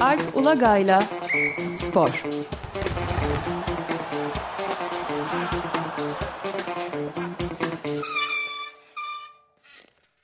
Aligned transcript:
Alp 0.00 0.36
Ulagay'la 0.36 1.02
Spor. 1.76 2.24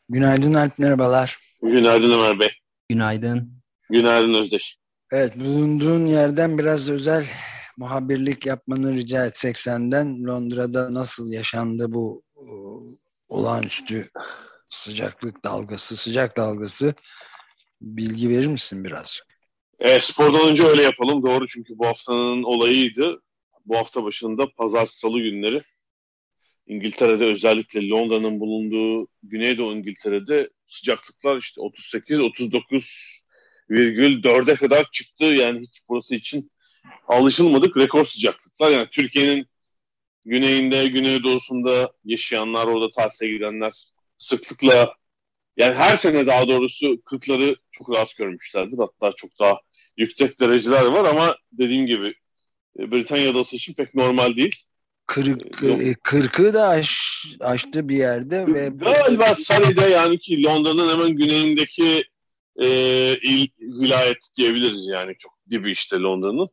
Günaydın 0.09 0.55
Alp, 0.55 0.79
merhabalar. 0.79 1.39
Günaydın 1.63 2.11
Ömer 2.11 2.41
Bey. 2.41 2.49
Günaydın. 2.89 3.53
Günaydın 3.91 4.35
Özdeş. 4.35 4.77
Evet, 5.13 5.41
bulunduğun 5.41 6.07
yerden 6.07 6.59
biraz 6.59 6.91
özel 6.91 7.25
muhabirlik 7.77 8.47
yapmanı 8.47 8.93
rica 8.93 9.27
etsek 9.27 9.59
senden. 9.59 10.25
Londra'da 10.25 10.95
nasıl 10.95 11.33
yaşandı 11.33 11.87
bu 11.89 12.23
e, 12.37 12.45
olağanüstü 13.29 14.11
sıcaklık 14.71 15.45
dalgası, 15.45 15.97
sıcak 15.97 16.37
dalgası 16.37 16.95
bilgi 17.81 18.29
verir 18.29 18.47
misin 18.47 18.85
biraz? 18.85 19.21
E, 19.79 20.01
spordan 20.01 20.49
önce 20.49 20.65
öyle 20.65 20.83
yapalım. 20.83 21.23
Doğru 21.23 21.49
çünkü 21.49 21.79
bu 21.79 21.87
haftanın 21.87 22.43
olayıydı. 22.43 23.23
Bu 23.67 23.77
hafta 23.77 24.05
başında 24.05 24.47
pazar 24.57 24.87
salı 24.87 25.21
günleri 25.21 25.63
İngiltere'de 26.67 27.25
özellikle 27.25 27.89
Londra'nın 27.89 28.41
bulunduğu 28.41 29.09
Güneydoğu 29.23 29.73
İngiltere'de 29.73 30.51
sıcaklıklar 30.67 31.39
işte 31.39 31.61
38-39,4'e 31.61 34.55
kadar 34.55 34.91
çıktı. 34.93 35.25
Yani 35.25 35.61
hiç 35.61 35.81
burası 35.89 36.15
için 36.15 36.51
alışılmadık 37.09 37.77
rekor 37.77 38.07
sıcaklıklar. 38.07 38.71
Yani 38.71 38.89
Türkiye'nin 38.93 39.47
güneyinde, 40.25 40.87
güneydoğusunda 40.87 41.93
yaşayanlar, 42.05 42.67
orada 42.67 42.93
tatile 42.93 43.29
gidenler 43.29 43.73
sıklıkla 44.21 44.95
yani 45.57 45.75
her 45.75 45.97
sene 45.97 46.27
daha 46.27 46.49
doğrusu 46.49 46.87
40'ları 46.87 47.57
çok 47.73 47.91
rahat 47.91 48.17
görmüşlerdir. 48.17 48.79
Hatta 48.79 49.13
çok 49.17 49.39
daha 49.39 49.61
yüksek 49.97 50.41
dereceler 50.41 50.85
var 50.85 51.05
ama 51.05 51.37
dediğim 51.53 51.87
gibi 51.87 52.15
e, 52.79 52.91
Britanya 52.91 53.31
adası 53.31 53.57
için 53.57 53.75
pek 53.75 53.95
normal 53.95 54.37
değil. 54.37 54.57
Kırk, 55.07 55.63
e, 55.65 55.95
kırkı 56.03 56.55
da 56.55 56.69
aş, 56.69 57.01
aştı 57.41 57.89
bir 57.89 57.97
yerde 57.97 58.47
ve 58.47 58.69
galiba 58.69 59.35
Surrey'de 59.35 59.89
yani 59.89 60.19
ki 60.19 60.45
Londra'nın 60.45 60.93
hemen 60.93 61.17
güneyindeki 61.17 62.05
e, 62.63 62.69
il, 63.23 63.49
vilayet 63.61 64.19
diyebiliriz 64.37 64.89
yani 64.89 65.15
çok 65.19 65.33
dibi 65.51 65.71
işte 65.71 65.97
Londra'nın. 65.97 66.49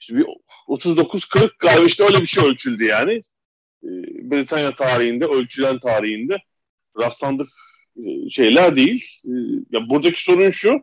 İşte 0.00 0.14
bir 0.14 0.26
39-40 0.68 1.50
galiba 1.58 1.86
işte 1.86 2.04
öyle 2.04 2.22
bir 2.22 2.26
şey 2.26 2.44
ölçüldü 2.44 2.84
yani. 2.84 3.12
E, 3.82 3.90
Britanya 4.30 4.74
tarihinde, 4.74 5.26
ölçülen 5.26 5.78
tarihinde 5.78 6.36
rastlandık 7.00 7.48
e, 7.96 8.30
şeyler 8.30 8.76
değil. 8.76 9.04
E, 9.24 9.32
ya 9.70 9.88
buradaki 9.88 10.22
sorun 10.22 10.50
şu, 10.50 10.82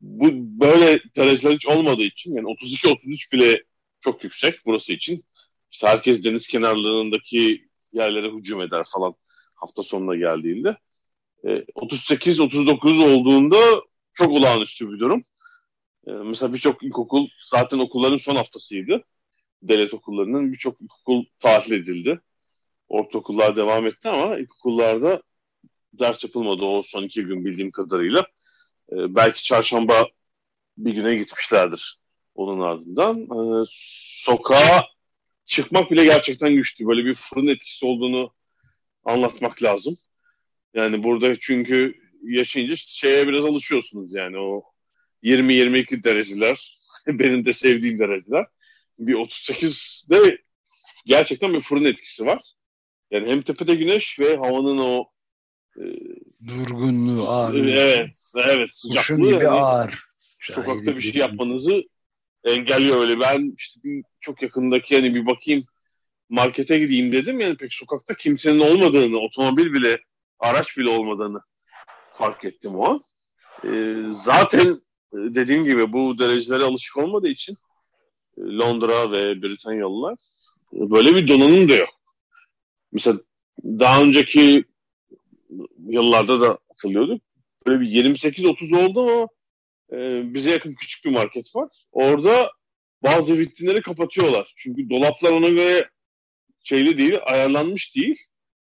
bu 0.00 0.28
böyle 0.60 1.00
dereceler 1.16 1.54
hiç 1.54 1.66
olmadığı 1.66 2.02
için 2.02 2.34
yani 2.34 2.46
32-33 2.46 3.32
bile 3.32 3.62
çok 4.00 4.24
yüksek 4.24 4.54
burası 4.66 4.92
için. 4.92 5.20
İşte 5.72 5.86
herkes 5.86 6.24
deniz 6.24 6.48
kenarlarındaki 6.48 7.68
yerlere 7.92 8.30
hücum 8.30 8.62
eder 8.62 8.86
falan 8.94 9.14
hafta 9.54 9.82
sonuna 9.82 10.16
geldiğinde. 10.16 10.76
E, 11.44 11.48
38-39 11.48 13.14
olduğunda 13.14 13.56
çok 14.14 14.30
olağanüstü 14.30 14.92
bir 14.92 14.98
durum. 14.98 15.24
Mesela 16.06 16.54
birçok 16.54 16.82
ilkokul 16.82 17.28
zaten 17.50 17.78
okulların 17.78 18.16
son 18.16 18.36
haftasıydı. 18.36 19.04
Devlet 19.62 19.94
okullarının 19.94 20.52
birçok 20.52 20.80
ilkokul 20.80 21.24
tatil 21.40 21.72
edildi. 21.72 22.20
Ortaokullar 22.88 23.56
devam 23.56 23.86
etti 23.86 24.08
ama 24.08 24.38
ilkokullarda 24.38 25.22
ders 25.92 26.24
yapılmadı 26.24 26.64
o 26.64 26.82
son 26.82 27.02
iki 27.02 27.22
gün 27.22 27.44
bildiğim 27.44 27.70
kadarıyla. 27.70 28.20
E, 28.92 29.14
belki 29.14 29.44
çarşamba 29.44 30.08
bir 30.78 30.94
güne 30.94 31.14
gitmişlerdir 31.14 31.98
onun 32.34 32.60
ardından. 32.60 33.20
E, 33.20 33.64
sokağa 34.24 34.86
çıkmak 35.44 35.90
bile 35.90 36.04
gerçekten 36.04 36.54
güçlü. 36.54 36.86
Böyle 36.86 37.04
bir 37.04 37.14
fırın 37.14 37.46
etkisi 37.46 37.86
olduğunu 37.86 38.32
anlatmak 39.04 39.62
lazım. 39.62 39.96
Yani 40.74 41.02
burada 41.02 41.40
çünkü 41.40 41.94
yaşayınca 42.22 42.74
şeye 42.76 43.28
biraz 43.28 43.44
alışıyorsunuz 43.44 44.14
yani 44.14 44.38
o 44.38 44.62
20-22 45.22 46.04
dereceler 46.04 46.78
benim 47.06 47.44
de 47.44 47.52
sevdiğim 47.52 47.98
dereceler. 47.98 48.46
Bir 48.98 49.14
38'de 49.14 50.38
gerçekten 51.06 51.54
bir 51.54 51.60
fırın 51.60 51.84
etkisi 51.84 52.26
var. 52.26 52.42
Yani 53.10 53.30
hem 53.30 53.42
tepede 53.42 53.74
güneş 53.74 54.18
ve 54.18 54.36
havanın 54.36 54.78
o 54.78 55.04
durgunluğu 56.46 57.28
ağır. 57.28 57.54
Evet, 57.54 58.10
evet 58.36 58.70
sıcaklığı. 58.72 59.00
Kuşun 59.00 59.22
gibi 59.22 59.44
yani, 59.44 59.48
ağır. 59.48 60.04
Sokakta 60.40 60.96
bir 60.96 61.00
şey 61.00 61.20
yapmanızı 61.20 61.82
engelliyor 62.44 63.00
öyle. 63.00 63.20
Ben 63.20 63.54
işte 63.58 63.80
bir, 63.84 64.04
çok 64.20 64.42
yakındaki 64.42 64.94
yani 64.94 65.14
bir 65.14 65.26
bakayım 65.26 65.64
markete 66.28 66.78
gideyim 66.78 67.12
dedim. 67.12 67.40
Yani 67.40 67.56
pek 67.56 67.74
sokakta 67.74 68.14
kimsenin 68.14 68.60
olmadığını, 68.60 69.18
otomobil 69.18 69.72
bile, 69.72 69.98
araç 70.38 70.78
bile 70.78 70.90
olmadığını 70.90 71.40
fark 72.12 72.44
ettim 72.44 72.76
o 72.76 72.88
an. 72.90 73.00
Ee, 73.64 73.94
zaten 74.12 74.68
e, 75.12 75.16
dediğim 75.16 75.64
gibi 75.64 75.92
bu 75.92 76.18
derecelere 76.18 76.64
alışık 76.64 76.96
olmadığı 76.96 77.28
için 77.28 77.56
e, 78.38 78.40
Londra 78.40 79.12
ve 79.12 79.42
Britanyalılar 79.42 80.12
e, 80.74 80.90
böyle 80.90 81.14
bir 81.14 81.28
donanım 81.28 81.68
da 81.68 81.74
yok. 81.74 81.88
Mesela 82.92 83.18
daha 83.64 84.02
önceki 84.02 84.64
yıllarda 85.88 86.40
da 86.40 86.58
hatırlıyorduk. 86.68 87.22
Böyle 87.66 87.80
bir 87.80 87.86
28-30 87.86 88.84
oldu 88.84 89.00
ama 89.02 89.28
e, 89.92 90.22
bize 90.34 90.50
yakın 90.50 90.74
küçük 90.74 91.04
bir 91.04 91.10
market 91.10 91.56
var. 91.56 91.68
Orada 91.92 92.50
bazı 93.02 93.38
vitrinleri 93.38 93.82
kapatıyorlar. 93.82 94.52
Çünkü 94.56 94.90
dolaplar 94.90 95.32
ona 95.32 95.48
göre 95.48 95.88
şeyli 96.64 96.98
değil, 96.98 97.16
ayarlanmış 97.26 97.96
değil. 97.96 98.16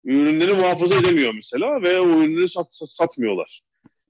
Ürünleri 0.03 0.53
muhafaza 0.53 0.95
edemiyor 0.95 1.33
mesela 1.33 1.81
ve 1.81 1.99
o 1.99 2.07
ürünleri 2.07 2.49
sat, 2.49 2.67
sat, 2.71 2.89
satmıyorlar. 2.89 3.61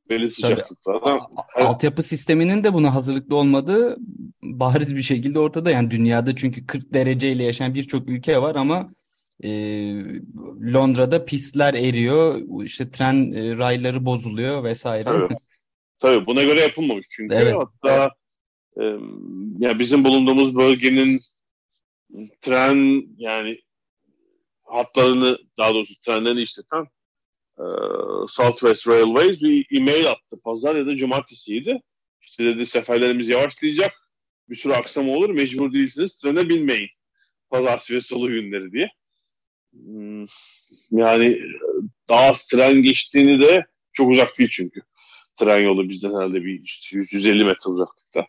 Belli 0.09 0.31
sıcaklıklarda. 0.31 1.19
Altyapı 1.55 2.03
sisteminin 2.03 2.63
de 2.63 2.73
buna 2.73 2.95
hazırlıklı 2.95 3.35
olmadığı 3.35 3.97
bariz 4.44 4.95
bir 4.95 5.01
şekilde 5.01 5.39
ortada. 5.39 5.72
Yani 5.72 5.91
dünyada 5.91 6.35
çünkü 6.35 6.66
40 6.66 6.94
dereceyle 6.94 7.44
yaşayan 7.44 7.73
birçok 7.73 8.09
ülke 8.09 8.41
var 8.41 8.55
ama 8.55 8.89
e, 9.43 9.49
Londra'da 10.73 11.25
pistler 11.25 11.73
eriyor, 11.73 12.41
işte 12.63 12.91
tren 12.91 13.31
e, 13.31 13.57
rayları 13.57 14.05
bozuluyor 14.05 14.63
vesaire. 14.63 15.03
Tabii. 15.03 15.33
Tabii 15.99 16.25
buna 16.25 16.43
göre 16.43 16.59
yapılmamış 16.59 17.05
çünkü. 17.09 17.35
Evet. 17.35 17.55
Hatta 17.55 18.15
e, 18.81 18.83
ya 19.59 19.79
bizim 19.79 20.03
bulunduğumuz 20.03 20.57
bölgenin 20.57 21.19
tren 22.41 23.03
yani 23.17 23.61
hatlarını 24.63 25.37
daha 25.57 25.73
doğrusu 25.73 25.99
trenlerini 26.01 26.41
işleten 26.41 26.85
e, 27.59 27.65
Southwest 28.27 28.87
Railways 28.87 29.41
bir 29.41 29.77
e-mail 29.77 30.09
attı. 30.09 30.39
Pazar 30.43 30.75
ya 30.75 30.85
da 30.85 30.95
cumartesiydi. 30.95 31.81
İşte 32.21 32.43
dedi 32.45 32.65
seferlerimiz 32.65 33.27
yavaşlayacak. 33.27 33.91
Bir 34.49 34.55
sürü 34.55 34.73
aksama 34.73 35.11
olur. 35.11 35.29
Mecbur 35.29 35.73
değilsiniz. 35.73 36.15
Trene 36.15 36.49
binmeyin. 36.49 36.89
Pazartesi 37.49 37.95
ve 37.95 38.01
salı 38.01 38.29
günleri 38.29 38.71
diye. 38.71 38.89
Hmm, 39.85 40.25
yani 40.91 41.41
daha 42.09 42.33
tren 42.51 42.81
geçtiğini 42.81 43.41
de 43.41 43.65
çok 43.93 44.09
uzak 44.09 44.39
değil 44.39 44.49
çünkü 44.53 44.81
tren 45.39 45.61
yolu 45.61 45.89
bizden 45.89 46.09
herhalde 46.09 46.43
bir 46.43 46.81
150 46.91 47.43
metre 47.43 47.69
uzaklıkta. 47.69 48.27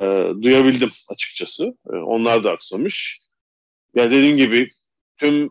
E, 0.00 0.04
duyabildim 0.42 0.90
açıkçası. 1.08 1.64
E, 1.92 1.96
onlar 1.96 2.44
da 2.44 2.50
aksamış. 2.50 3.20
Yani 3.94 4.10
dediğim 4.10 4.36
gibi 4.36 4.70
tüm 5.16 5.50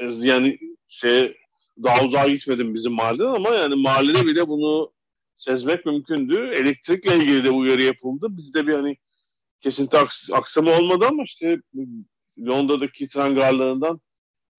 yani 0.00 0.58
şey 0.88 1.36
daha 1.82 2.04
uzağa 2.04 2.28
gitmedim 2.28 2.74
bizim 2.74 2.92
mahalleden 2.92 3.34
ama 3.34 3.50
yani 3.50 3.74
mahallede 3.74 4.26
bile 4.26 4.48
bunu 4.48 4.92
sezmek 5.36 5.86
mümkündü. 5.86 6.52
Elektrikle 6.56 7.16
ilgili 7.16 7.44
de 7.44 7.50
uyarı 7.50 7.82
yapıldı. 7.82 8.26
Bizde 8.30 8.66
bir 8.66 8.72
hani 8.72 8.96
kesinti 9.60 9.98
aks 9.98 10.30
aksama 10.32 10.78
olmadı 10.78 11.04
ama 11.08 11.22
işte 11.24 11.58
Londra'daki 12.38 13.08
tren 13.08 13.34
garlarından 13.34 14.00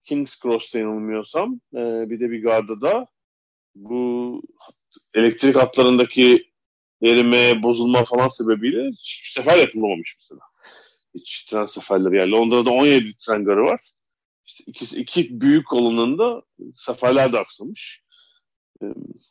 King's 0.08 0.40
Cross'ta 0.42 0.78
yanılmıyorsam 0.78 1.60
e, 1.74 2.10
bir 2.10 2.20
de 2.20 2.30
bir 2.30 2.42
gardada 2.42 3.06
bu 3.74 4.42
elektrik 5.14 5.56
hatlarındaki 5.56 6.52
erime, 7.02 7.62
bozulma 7.62 8.04
falan 8.04 8.28
sebebiyle 8.28 8.90
hiçbir 8.90 9.30
sefer 9.30 9.58
yapılmamış 9.58 10.16
mesela. 10.18 10.40
Hiç 11.14 11.44
tren 11.44 11.66
seferleri. 11.66 12.16
Yani 12.16 12.30
Londra'da 12.30 12.70
17 12.70 13.16
tren 13.16 13.44
garı 13.44 13.64
var. 13.64 13.80
İşte 14.46 14.64
iki, 14.66 14.96
iki 14.96 15.40
büyük 15.40 15.66
kolonunda 15.66 16.42
seferler 16.76 17.32
de 17.32 17.38
aksamış. 17.38 18.02
Ee, 18.82 18.86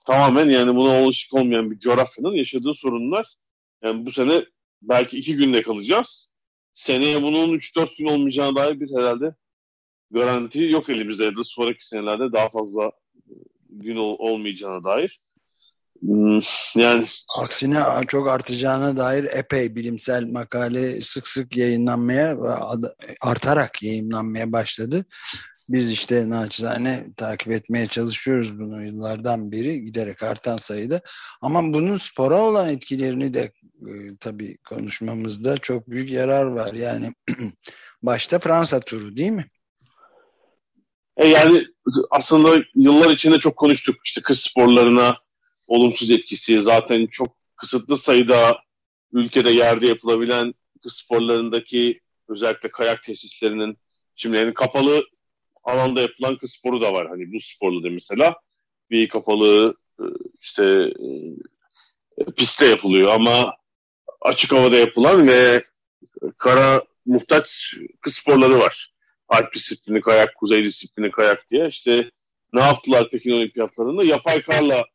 tamamen 0.07 0.45
yani 0.49 0.75
buna 0.75 0.97
alışık 1.03 1.33
olmayan 1.33 1.71
bir 1.71 1.79
coğrafyanın 1.79 2.35
yaşadığı 2.35 2.73
sorunlar. 2.73 3.27
Yani 3.83 4.05
bu 4.05 4.11
sene 4.11 4.45
belki 4.81 5.17
iki 5.17 5.35
günde 5.35 5.61
kalacağız. 5.61 6.29
Seneye 6.73 7.21
bunun 7.21 7.57
3-4 7.57 7.97
gün 7.97 8.05
olmayacağına 8.05 8.55
dair 8.55 8.79
bir 8.79 8.89
herhalde 8.97 9.35
garanti 10.11 10.63
yok 10.63 10.89
elimizde 10.89 11.23
ya 11.23 11.35
da 11.35 11.43
sonraki 11.43 11.87
senelerde 11.87 12.33
daha 12.33 12.49
fazla 12.49 12.91
gün 13.69 13.95
ol, 13.95 14.15
olmayacağına 14.19 14.83
dair. 14.83 15.19
Hmm, 16.01 16.41
yani 16.75 17.05
aksine 17.39 17.83
çok 18.07 18.29
artacağına 18.29 18.97
dair 18.97 19.23
epey 19.23 19.75
bilimsel 19.75 20.25
makale 20.25 21.01
sık 21.01 21.27
sık 21.27 21.57
yayınlanmaya 21.57 22.43
ve 22.43 22.49
artarak 23.21 23.83
yayınlanmaya 23.83 24.51
başladı. 24.51 25.05
Biz 25.69 25.91
işte 25.91 26.29
naçizane 26.29 27.07
takip 27.17 27.51
etmeye 27.51 27.87
çalışıyoruz 27.87 28.59
bunu 28.59 28.85
yıllardan 28.85 29.51
beri 29.51 29.85
giderek 29.85 30.23
artan 30.23 30.57
sayıda. 30.57 31.01
Ama 31.41 31.73
bunun 31.73 31.97
spora 31.97 32.41
olan 32.41 32.69
etkilerini 32.69 33.33
de 33.33 33.51
e, 33.81 33.91
tabii 34.19 34.57
konuşmamızda 34.57 35.57
çok 35.57 35.89
büyük 35.89 36.11
yarar 36.11 36.45
var. 36.45 36.73
Yani 36.73 37.13
başta 38.03 38.39
Fransa 38.39 38.79
turu 38.79 39.17
değil 39.17 39.31
mi? 39.31 39.45
E 41.17 41.27
yani 41.27 41.67
aslında 42.11 42.63
yıllar 42.75 43.09
içinde 43.09 43.39
çok 43.39 43.57
konuştuk. 43.57 43.95
İşte 44.05 44.21
kız 44.21 44.39
sporlarına 44.39 45.17
olumsuz 45.67 46.11
etkisi 46.11 46.61
zaten 46.61 47.07
çok 47.07 47.37
kısıtlı 47.55 47.97
sayıda 47.97 48.57
ülkede 49.13 49.49
yerde 49.49 49.87
yapılabilen 49.87 50.53
kız 50.83 50.93
sporlarındaki 50.93 51.99
özellikle 52.29 52.71
kayak 52.71 53.03
tesislerinin 53.03 53.77
şimdi 54.15 54.37
yani 54.37 54.53
kapalı 54.53 55.05
alanda 55.63 56.01
yapılan 56.01 56.37
kız 56.37 56.51
sporu 56.51 56.81
da 56.81 56.93
var. 56.93 57.07
Hani 57.07 57.33
bu 57.33 57.37
sporlu 57.41 57.83
da 57.83 57.89
mesela 57.89 58.35
bir 58.89 59.09
kapalı 59.09 59.75
e, 59.99 60.03
işte 60.41 60.63
e, 62.17 62.31
pistte 62.31 62.65
yapılıyor 62.65 63.09
ama 63.09 63.55
açık 64.21 64.51
havada 64.51 64.75
yapılan 64.75 65.27
ve 65.27 65.63
kara 66.37 66.83
muhtaç 67.05 67.73
kız 68.01 68.13
sporları 68.13 68.59
var. 68.59 68.96
Alp 69.27 69.53
disiplini 69.53 70.01
kayak, 70.01 70.35
kuzey 70.35 70.63
disiplini 70.63 71.11
kayak 71.11 71.49
diye. 71.49 71.67
İşte 71.69 72.11
ne 72.53 72.61
yaptılar 72.61 73.09
Pekin 73.09 73.31
Olimpiyatlarında? 73.31 74.03
Yapay 74.03 74.41
karla 74.41 74.85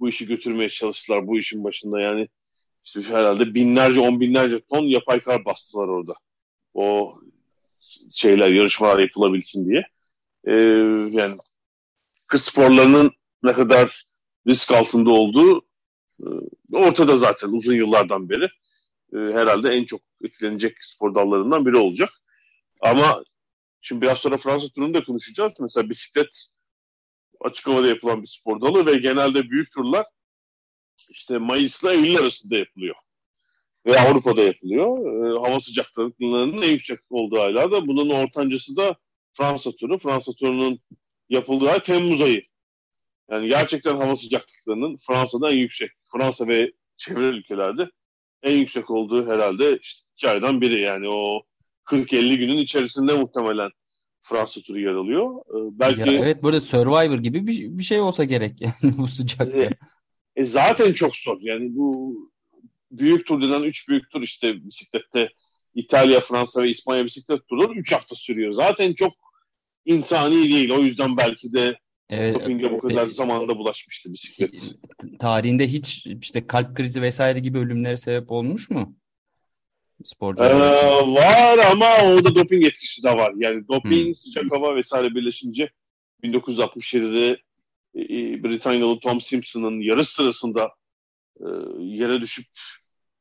bu 0.00 0.08
işi 0.08 0.26
götürmeye 0.26 0.68
çalıştılar 0.68 1.26
bu 1.26 1.38
işin 1.38 1.64
başında. 1.64 2.00
Yani 2.00 2.28
işte 2.84 3.02
herhalde 3.02 3.54
binlerce, 3.54 4.00
on 4.00 4.20
binlerce 4.20 4.60
ton 4.60 4.82
yapay 4.82 5.20
kar 5.20 5.44
bastılar 5.44 5.88
orada. 5.88 6.14
O 6.74 7.18
şeyler, 8.14 8.48
yarışmalar 8.48 8.98
yapılabilsin 8.98 9.68
diye. 9.68 9.82
Ee, 10.44 10.52
yani 11.18 11.36
kız 12.26 12.42
sporlarının 12.42 13.12
ne 13.42 13.52
kadar 13.52 14.04
risk 14.46 14.72
altında 14.72 15.10
olduğu 15.10 15.58
e, 16.20 16.26
ortada 16.72 17.18
zaten 17.18 17.48
uzun 17.48 17.74
yıllardan 17.74 18.28
beri. 18.28 18.44
E, 19.12 19.16
herhalde 19.16 19.68
en 19.68 19.84
çok 19.84 20.00
etkilenecek 20.24 20.76
spor 20.80 21.14
dallarından 21.14 21.66
biri 21.66 21.76
olacak. 21.76 22.10
Ama 22.80 23.24
şimdi 23.80 24.00
biraz 24.02 24.18
sonra 24.18 24.38
Fransa 24.38 24.68
turunu 24.68 24.94
da 24.94 25.04
konuşacağız. 25.04 25.52
Mesela 25.60 25.90
bisiklet 25.90 26.48
açık 27.40 27.66
havada 27.66 27.88
yapılan 27.88 28.22
bir 28.22 28.26
spor 28.26 28.60
dalı 28.60 28.86
ve 28.86 28.94
genelde 28.94 29.50
büyük 29.50 29.72
turlar 29.72 30.06
işte 31.10 31.38
Mayıs'la 31.38 31.94
Eylül 31.94 32.18
arasında 32.18 32.56
yapılıyor. 32.56 32.94
Ve 33.86 34.00
Avrupa'da 34.00 34.42
yapılıyor. 34.42 34.98
E, 34.98 35.48
hava 35.48 35.60
sıcaklıklarının 35.60 36.62
en 36.62 36.70
yüksek 36.70 36.98
olduğu 37.10 37.40
aylarda. 37.40 37.86
Bunun 37.86 38.10
ortancası 38.10 38.76
da 38.76 38.96
Fransa 39.32 39.72
turu. 39.72 39.98
Fransa 39.98 40.32
turunun 40.32 40.80
yapıldığı 41.28 41.70
ay 41.70 41.82
Temmuz 41.82 42.20
ayı. 42.20 42.42
Yani 43.30 43.48
gerçekten 43.48 43.96
hava 43.96 44.16
sıcaklıklarının 44.16 44.98
Fransa'da 45.06 45.50
en 45.50 45.56
yüksek. 45.56 45.90
Fransa 46.12 46.48
ve 46.48 46.72
çevre 46.96 47.26
ülkelerde 47.26 47.90
en 48.42 48.56
yüksek 48.56 48.90
olduğu 48.90 49.26
herhalde 49.26 49.78
işte 49.82 50.06
iki 50.16 50.28
aydan 50.28 50.60
biri. 50.60 50.80
Yani 50.80 51.08
o 51.08 51.42
40-50 51.88 52.36
günün 52.36 52.56
içerisinde 52.56 53.12
muhtemelen 53.12 53.70
Fransa 54.20 54.60
turu 54.60 54.80
yer 54.80 54.94
alıyor. 54.94 55.36
Ee, 55.36 55.78
belki 55.78 56.00
ya 56.00 56.06
evet 56.06 56.42
böyle 56.42 56.60
Survivor 56.60 57.18
gibi 57.18 57.46
bir, 57.46 57.78
bir 57.78 57.82
şey 57.82 58.00
olsa 58.00 58.24
gerek 58.24 58.52
yani 58.60 58.74
bu 58.98 59.08
sıcakta. 59.08 59.58
E, 59.58 59.70
e, 60.36 60.44
zaten 60.44 60.92
çok 60.92 61.16
zor. 61.16 61.38
Yani 61.40 61.76
bu 61.76 62.16
büyük 62.90 63.26
tur 63.26 63.42
denen 63.42 63.62
üç 63.62 63.88
büyük 63.88 64.10
tur 64.10 64.22
işte 64.22 64.64
bisiklette 64.64 65.28
İtalya, 65.74 66.20
Fransa 66.20 66.62
ve 66.62 66.70
İspanya 66.70 67.04
bisiklet 67.04 67.46
turları 67.48 67.72
3 67.72 67.92
hafta 67.92 68.16
sürüyor. 68.16 68.52
Zaten 68.52 68.92
çok 68.92 69.12
insani 69.84 70.34
değil. 70.34 70.72
O 70.72 70.78
yüzden 70.78 71.16
belki 71.16 71.52
de 71.52 71.78
evet, 72.10 72.34
dopinge 72.34 72.70
bu 72.70 72.78
kadar 72.78 73.06
e, 73.06 73.10
zamanda 73.10 73.56
bulaşmıştı 73.56 74.12
bisiklet. 74.12 74.76
Tarihinde 75.18 75.68
hiç 75.68 76.06
işte 76.22 76.46
kalp 76.46 76.76
krizi 76.76 77.02
vesaire 77.02 77.38
gibi 77.38 77.58
ölümlere 77.58 77.96
sebep 77.96 78.30
olmuş 78.30 78.70
mu? 78.70 78.96
Sporcu 80.04 80.44
ee, 80.44 80.48
var 81.06 81.58
ama 81.72 81.86
orada 82.02 82.34
doping 82.34 82.64
etkisi 82.64 83.02
de 83.02 83.10
var. 83.10 83.32
Yani 83.36 83.68
doping, 83.68 84.06
hmm. 84.06 84.14
sıcak 84.14 84.52
hava 84.52 84.76
vesaire 84.76 85.14
birleşince 85.14 85.70
1967'de 86.22 87.38
e, 87.94 88.02
e, 88.02 88.44
Britanyalı 88.44 89.00
Tom 89.00 89.20
Simpson'ın 89.20 89.80
yarış 89.80 90.08
sırasında 90.08 90.70
e, 91.40 91.46
yere 91.78 92.20
düşüp 92.20 92.46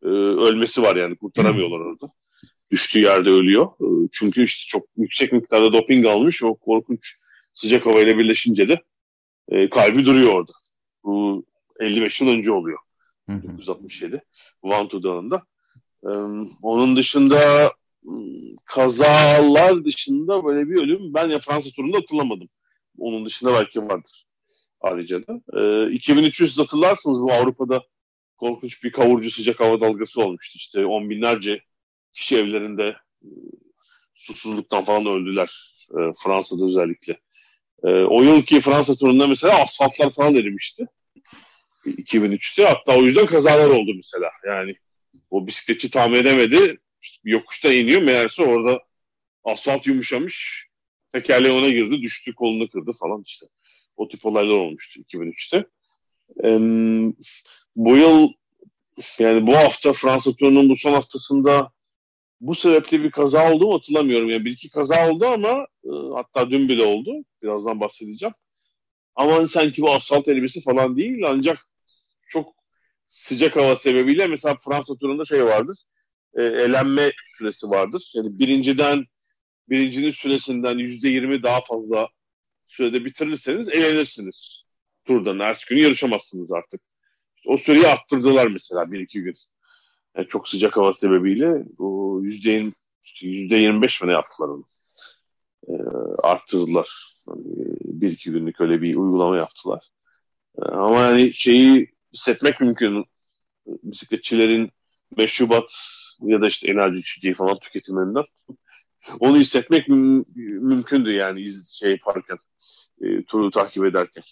e, 0.04 0.08
ölmesi 0.08 0.82
var 0.82 0.96
yani 0.96 1.16
kurtaramıyorlar 1.16 1.80
orada. 1.80 2.08
Düştüğü 2.72 3.00
yerde 3.00 3.30
ölüyor. 3.30 3.66
E, 3.66 4.10
çünkü 4.12 4.44
işte 4.44 4.64
çok 4.68 4.84
yüksek 4.98 5.32
miktarda 5.34 5.74
doping 5.74 6.06
almış 6.06 6.44
o 6.44 6.56
korkunç 6.56 7.16
sıcak 7.54 7.86
havayla 7.86 8.18
birleşince 8.18 8.70
de 8.70 8.82
e, 9.50 9.70
kalbi 9.70 10.06
duruyor 10.06 10.34
orada. 10.34 10.52
Bu 11.04 11.46
55 11.80 12.22
yıl 12.22 12.28
önce 12.28 12.52
oluyor. 12.52 12.80
1967 13.30 14.22
Vantu 14.64 15.04
Dağı'nda. 15.04 15.44
Onun 16.62 16.96
dışında 16.96 17.72
kazalar 18.66 19.86
dışında 19.86 20.46
böyle 20.46 20.70
bir 20.70 20.76
ölüm 20.76 21.14
ben 21.14 21.28
ya 21.28 21.40
Fransa 21.40 21.70
turunda 21.70 21.98
hatırlamadım. 21.98 22.50
Onun 22.98 23.26
dışında 23.26 23.54
belki 23.54 23.82
vardır 23.82 24.28
ayrıca 24.82 25.28
da. 25.28 25.42
Ee, 25.60 25.92
2300 25.92 26.60
hatırlarsınız 26.60 27.22
bu 27.22 27.34
Avrupa'da 27.34 27.84
korkunç 28.38 28.84
bir 28.84 28.92
kavurucu 28.92 29.32
sıcak 29.32 29.60
hava 29.60 29.82
dalgası 29.82 30.22
olmuştu. 30.22 30.54
İşte 30.56 30.86
on 30.86 31.10
binlerce 31.10 31.62
kişi 32.14 32.38
evlerinde 32.38 32.96
e, 33.24 33.30
susuzluktan 34.16 34.84
falan 34.86 35.06
öldüler. 35.06 35.74
E, 35.92 36.00
Fransa'da 36.24 36.66
özellikle. 36.66 37.18
E, 37.84 37.90
o 37.90 38.22
yılki 38.22 38.62
Fransa 38.62 38.96
turunda 38.96 39.28
mesela 39.28 39.64
asfaltlar 39.64 40.10
falan 40.10 40.36
erimişti. 40.36 40.88
2003'te 41.86 42.66
hatta 42.66 42.98
o 42.98 43.02
yüzden 43.02 43.26
kazalar 43.26 43.68
oldu 43.68 43.92
mesela. 43.96 44.30
Yani 44.48 44.76
o 45.30 45.48
bisikletçi 45.48 45.92
tahmin 45.92 46.16
edemedi. 46.16 46.78
Yokuşta 47.24 47.74
iniyor. 47.74 48.02
Meğerse 48.02 48.44
orada 48.44 48.80
asfalt 49.44 49.88
yumuşamış. 49.88 50.68
Tekerleği 51.12 51.54
ona 51.54 51.70
girdi. 51.70 52.02
Düştü 52.02 52.36
kolunu 52.36 52.70
kırdı 52.70 52.92
falan 53.00 53.24
işte. 53.26 53.46
O 53.98 54.08
tip 54.08 54.26
olaylar 54.26 54.54
olmuştu 54.54 55.00
2003'te. 55.00 55.66
Ee, 56.44 56.60
bu 57.76 57.98
yıl 57.98 58.30
yani 59.20 59.48
bu 59.48 59.58
hafta 59.58 59.94
Fransa 59.94 60.34
turunun 60.34 60.70
bu 60.70 60.78
son 60.78 60.94
haftasında 60.94 61.72
bu 62.42 62.56
sebeple 62.56 63.04
bir 63.04 63.12
kaza 63.12 63.54
oldu 63.54 63.68
mu 63.68 63.74
hatırlamıyorum. 63.74 64.30
Yani 64.30 64.46
bir 64.46 64.52
iki 64.52 64.70
kaza 64.70 65.10
oldu 65.12 65.26
ama 65.26 65.68
e, 65.84 65.90
hatta 66.16 66.52
dün 66.52 66.70
bile 66.70 66.84
oldu. 66.84 67.12
Birazdan 67.44 67.80
bahsedeceğim. 67.80 68.36
Ama 69.16 69.48
sanki 69.48 69.82
bu 69.82 69.92
asfalt 69.92 70.28
erimesi 70.28 70.62
falan 70.62 70.98
değil 70.98 71.24
ancak 71.28 71.68
çok 72.28 72.57
sıcak 73.08 73.56
hava 73.56 73.76
sebebiyle 73.76 74.28
mesela 74.28 74.56
Fransa 74.66 74.96
turunda 74.96 75.26
şey 75.26 75.46
vardır. 75.46 75.78
E, 76.34 76.44
elenme 76.44 77.12
süresi 77.38 77.70
vardır. 77.70 78.12
Yani 78.16 78.40
birinciden 78.40 79.06
birincinin 79.70 80.12
süresinden 80.12 80.78
yüzde 80.78 81.10
yirmi 81.10 81.44
daha 81.44 81.62
fazla 81.62 82.08
sürede 82.68 83.06
bitirirseniz 83.06 83.70
elenirsiniz. 83.70 84.64
Turdan. 85.06 85.40
Her 85.40 85.66
gün 85.70 85.78
yarışamazsınız 85.78 86.52
artık. 86.52 86.82
O 87.46 87.58
süreyi 87.58 87.88
arttırdılar 87.88 88.48
mesela 88.48 88.92
bir 88.92 89.00
iki 89.00 89.22
gün. 89.22 89.36
Yani 90.18 90.28
çok 90.28 90.50
sıcak 90.50 90.78
hava 90.78 90.94
sebebiyle 90.94 91.66
o 91.80 92.20
yüzde 92.22 92.72
yüzde 93.22 93.56
yirmi 93.56 93.82
beş 93.82 94.02
mi 94.02 94.08
ne 94.08 94.12
yaptılar 94.12 94.50
onu? 94.50 94.66
E, 95.68 95.74
arttırdılar. 96.24 96.90
Yani 97.28 97.44
bir 97.84 98.12
iki 98.12 98.32
günlük 98.32 98.62
öyle 98.62 98.82
bir 98.82 98.96
uygulama 98.96 99.38
yaptılar. 99.38 99.90
E, 100.62 100.62
ama 100.62 101.02
yani 101.02 101.34
şeyi 101.34 101.97
hissetmek 102.14 102.62
mümkün. 102.62 103.06
Bisikletçilerin 103.66 104.72
meşrubat 105.18 105.70
ya 106.22 106.42
da 106.42 106.48
işte 106.48 106.72
enerji 106.72 107.00
içeceği 107.00 107.34
falan 107.34 107.60
tüketiminden. 107.60 108.24
Onu 109.20 109.38
hissetmek 109.38 109.88
müm- 109.88 110.26
mümkündü 110.60 111.12
yani 111.12 111.48
şey 111.80 111.92
yaparken, 111.92 112.38
e, 113.02 113.24
turu 113.24 113.52
takip 113.52 113.86
ederken. 113.86 114.24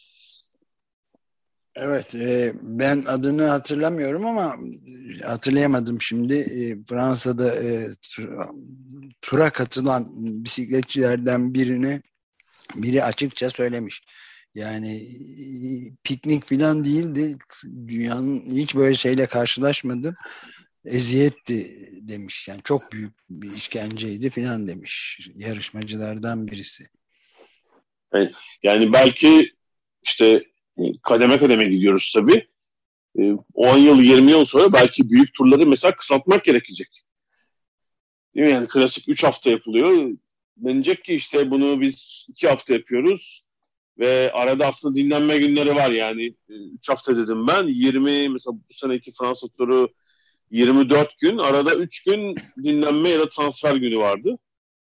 Evet, 1.75 2.15
e, 2.15 2.53
ben 2.62 3.03
adını 3.08 3.44
hatırlamıyorum 3.44 4.25
ama 4.25 4.58
hatırlayamadım 5.24 6.01
şimdi. 6.01 6.36
E, 6.36 6.84
Fransa'da 6.89 7.55
e, 7.63 7.88
tura 9.22 9.50
katılan 9.50 10.08
bisikletçilerden 10.15 11.53
birine 11.53 12.01
biri 12.75 13.03
açıkça 13.03 13.50
söylemiş. 13.50 14.03
Yani 14.55 15.09
piknik 16.03 16.45
falan 16.45 16.85
değildi. 16.85 17.38
Dünyanın 17.88 18.55
hiç 18.55 18.75
böyle 18.75 18.95
şeyle 18.95 19.27
karşılaşmadım. 19.27 20.15
Eziyetti 20.85 21.89
demiş. 22.01 22.47
Yani 22.47 22.62
çok 22.63 22.91
büyük 22.91 23.13
bir 23.29 23.51
işkenceydi 23.51 24.29
falan 24.29 24.67
demiş. 24.67 25.19
Yarışmacılardan 25.35 26.47
birisi. 26.47 26.88
Yani 28.63 28.93
belki 28.93 29.53
işte 30.03 30.43
kademe 31.03 31.39
kademe 31.39 31.65
gidiyoruz 31.65 32.12
tabii. 32.15 32.47
e, 33.19 33.33
10 33.53 33.77
yıl 33.77 34.01
20 34.01 34.31
yıl 34.31 34.45
sonra 34.45 34.74
belki 34.74 35.09
büyük 35.09 35.33
turları 35.33 35.67
mesela 35.67 35.95
kısaltmak 35.95 36.43
gerekecek. 36.43 37.03
Değil 38.35 38.47
mi? 38.47 38.53
Yani 38.53 38.67
klasik 38.67 39.09
3 39.09 39.24
hafta 39.24 39.50
yapılıyor. 39.50 40.17
Denecek 40.57 41.03
ki 41.03 41.13
işte 41.13 41.51
bunu 41.51 41.81
biz 41.81 42.25
2 42.29 42.47
hafta 42.47 42.74
yapıyoruz 42.74 43.45
ve 44.00 44.32
arada 44.34 44.68
aslında 44.68 44.96
dinlenme 44.96 45.38
günleri 45.38 45.75
var 45.75 45.92
yani 45.92 46.36
3 46.50 46.90
hafta 46.90 47.18
dedim 47.18 47.48
ben 47.48 47.68
20 47.68 48.30
mesela 48.30 48.54
bu 48.54 48.74
seneki 48.74 49.12
Fransa 49.12 49.48
turu 49.48 49.90
24 50.52 51.20
gün 51.20 51.38
arada 51.38 51.75
3 51.75 52.04
gün 52.04 52.36
dinlenme 52.64 53.10
ya 53.10 53.20
da 53.20 53.30
transfer 53.30 53.75
günü 53.75 53.98
vardı. 53.98 54.38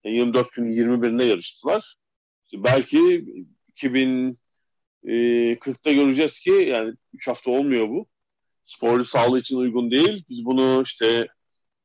Yani 0.05 0.17
24 0.17 0.53
gün 0.53 0.73
21'inde 0.73 1.25
yarıştılar. 1.25 1.97
İşte 2.45 2.65
belki 2.65 3.25
2040'ta 3.77 5.93
göreceğiz 5.93 6.41
ki 6.41 6.51
yani 6.51 6.95
3 7.13 7.29
hafta 7.29 7.51
olmuyor 7.51 7.89
bu. 7.89 8.07
Sporcu 8.67 9.05
sağlığı 9.05 9.41
için 9.41 9.57
uygun 9.57 9.91
değil. 9.91 10.25
Biz 10.29 10.45
bunu 10.45 10.83
işte 10.85 11.29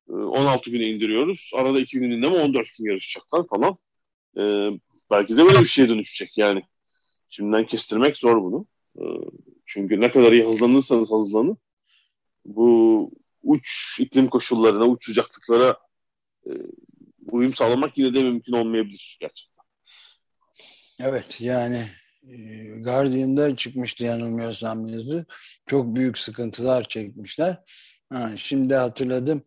16 0.08 0.70
güne 0.70 0.84
indiriyoruz. 0.84 1.52
Arada 1.56 1.80
2 1.80 2.00
gün 2.00 2.12
dinleme 2.12 2.36
14 2.36 2.68
gün 2.78 2.86
yarışacaklar 2.86 3.48
falan. 3.48 3.78
Ee, 4.38 4.72
belki 5.12 5.38
de 5.38 5.46
böyle 5.46 5.60
bir 5.60 5.68
şeye 5.68 5.90
dönüşecek 5.90 6.38
yani. 6.38 6.62
Şimdiden 7.30 7.66
kestirmek 7.66 8.18
zor 8.18 8.44
bunu. 8.44 8.66
Ee, 9.00 9.04
çünkü 9.66 10.02
ne 10.02 10.12
kadar 10.12 10.32
iyi 10.32 10.46
hızlanırsanız 10.46 11.12
hızlanın 11.12 11.58
bu 12.46 13.12
uç 13.44 13.98
iklim 14.00 14.30
koşullarına, 14.30 14.86
uç 14.86 15.06
sıcaklıklara 15.06 15.78
e, 16.46 16.52
uyum 17.32 17.54
sağlamak 17.54 17.98
yine 17.98 18.14
de 18.14 18.24
mümkün 18.24 18.54
olmayabilir 18.54 19.18
gerçekten. 19.22 19.64
Evet 21.00 21.42
yani 21.42 21.86
e, 22.32 22.36
Guardian'da 22.80 23.56
çıkmıştı 23.56 24.06
yanılmıyorsam 24.06 24.86
yazı. 24.86 25.26
Çok 25.68 25.96
büyük 25.96 26.18
sıkıntılar 26.18 26.84
çekmişler. 26.84 27.58
Ha, 28.10 28.32
şimdi 28.38 28.76
hatırladım. 28.76 29.44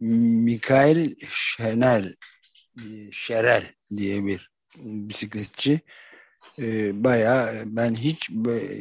Mikael 0.00 1.14
Şenel 1.30 2.14
Şerel 3.12 3.64
diye 3.96 4.26
bir 4.26 4.50
bisikletçi 4.76 5.80
e, 6.60 7.04
bayağı 7.04 7.62
ben 7.66 7.94
hiç 7.94 8.30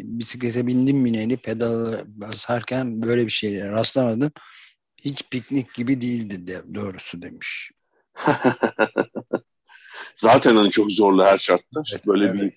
bisiklete 0.04 0.68
bindim 0.68 0.98
mineli 0.98 1.38
pedalı 1.38 2.04
basarken 2.08 3.02
böyle 3.02 3.26
bir 3.26 3.32
şeylere 3.32 3.72
rastlamadım. 3.72 4.32
Hiç 5.06 5.24
piknik 5.32 5.74
gibi 5.74 6.02
değildi 6.02 6.48
de, 6.48 6.62
doğrusu 6.76 7.22
demiş. 7.22 7.72
Zaten 10.16 10.56
hani 10.56 10.72
çok 10.72 10.92
zorlu 10.92 11.24
her 11.24 11.38
şartta. 11.38 11.84
Evet, 11.94 12.08
böyle 12.08 12.26
evet. 12.26 12.42
bir 12.42 12.48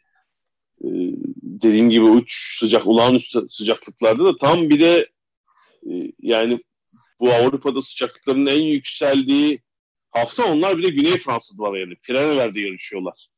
e, 0.84 0.90
dediğim 1.42 1.90
gibi 1.90 2.04
uç 2.04 2.58
sıcak 2.58 2.86
olağanüstü 2.86 3.46
sıcaklıklarda 3.50 4.24
da 4.24 4.36
tam 4.36 4.70
bir 4.70 4.80
de 4.80 5.08
e, 5.90 5.92
yani 6.18 6.60
bu 7.20 7.32
Avrupa'da 7.32 7.82
sıcaklıkların 7.82 8.46
en 8.46 8.62
yükseldiği 8.62 9.62
hafta 10.10 10.44
onlar 10.44 10.78
bir 10.78 10.84
de 10.84 10.88
Güney 10.88 11.18
Fransa'dalar 11.18 11.78
yani. 11.78 11.94
Pireneler'de 11.96 12.60
yarışıyorlar. 12.60 13.28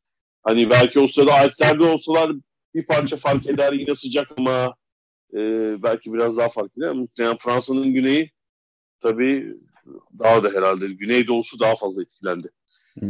Hani 0.45 0.71
belki 0.71 1.01
o 1.01 1.09
sırada 1.09 1.35
Alplerde 1.35 1.85
olsalar 1.85 2.33
bir 2.75 2.87
parça 2.87 3.17
fark 3.17 3.47
eder 3.47 3.73
yine 3.73 3.95
sıcak 3.95 4.29
ama 4.39 4.75
e, 5.35 5.39
belki 5.83 6.13
biraz 6.13 6.37
daha 6.37 6.49
fark 6.49 6.79
eder. 6.79 6.93
Muhtemelen 6.93 7.37
Fransa'nın 7.37 7.93
güneyi 7.93 8.31
tabii 9.01 9.57
daha 10.19 10.43
da 10.43 10.49
herhalde 10.49 10.89
güneydoğusu 10.89 11.61
daha 11.61 11.77
fazla 11.77 12.03
etkilendi. 12.03 12.51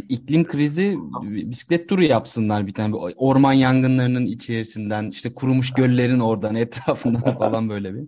İklim 0.09 0.45
krizi 0.45 0.97
bisiklet 1.23 1.89
turu 1.89 2.05
yapsınlar 2.05 2.67
bir 2.67 2.75
tane. 2.75 2.95
Orman 2.97 3.53
yangınlarının 3.53 4.27
içerisinden 4.27 5.09
işte 5.09 5.35
kurumuş 5.35 5.73
göllerin 5.73 6.21
oradan 6.21 6.55
etrafından 6.55 7.39
falan 7.39 7.69
böyle 7.69 7.95
bir. 7.95 8.05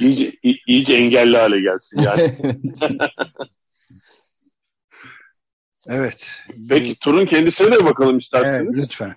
iyice, 0.00 0.32
iyice 0.66 0.92
engelli 0.94 1.36
hale 1.36 1.60
gelsin 1.60 2.00
yani. 2.00 2.34
evet. 5.88 6.30
Peki 6.68 6.98
turun 6.98 7.26
kendisine 7.26 7.72
de 7.72 7.84
bakalım 7.84 8.18
isterseniz. 8.18 8.66
Evet, 8.66 8.76
lütfen. 8.76 9.14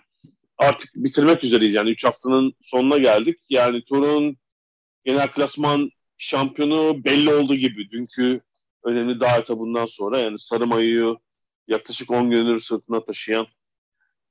Artık 0.58 0.90
bitirmek 0.96 1.44
üzereyiz 1.44 1.74
yani 1.74 1.90
3 1.90 2.06
haftanın 2.06 2.54
sonuna 2.64 2.98
geldik. 2.98 3.40
Yani 3.50 3.84
turun 3.86 4.38
genel 5.06 5.28
klasman 5.28 5.92
şampiyonu 6.18 7.04
belli 7.04 7.34
oldu 7.34 7.56
gibi. 7.56 7.92
Dünkü 7.92 8.42
önemli 8.84 9.20
dağ 9.20 9.38
etabından 9.38 9.86
sonra 9.86 10.20
yani 10.20 10.40
Sarı 10.40 10.68
Mayı'yı 10.68 11.18
yaklaşık 11.68 12.12
10 12.12 12.30
gündür 12.30 12.60
sırtına 12.60 13.06
taşıyan 13.06 13.48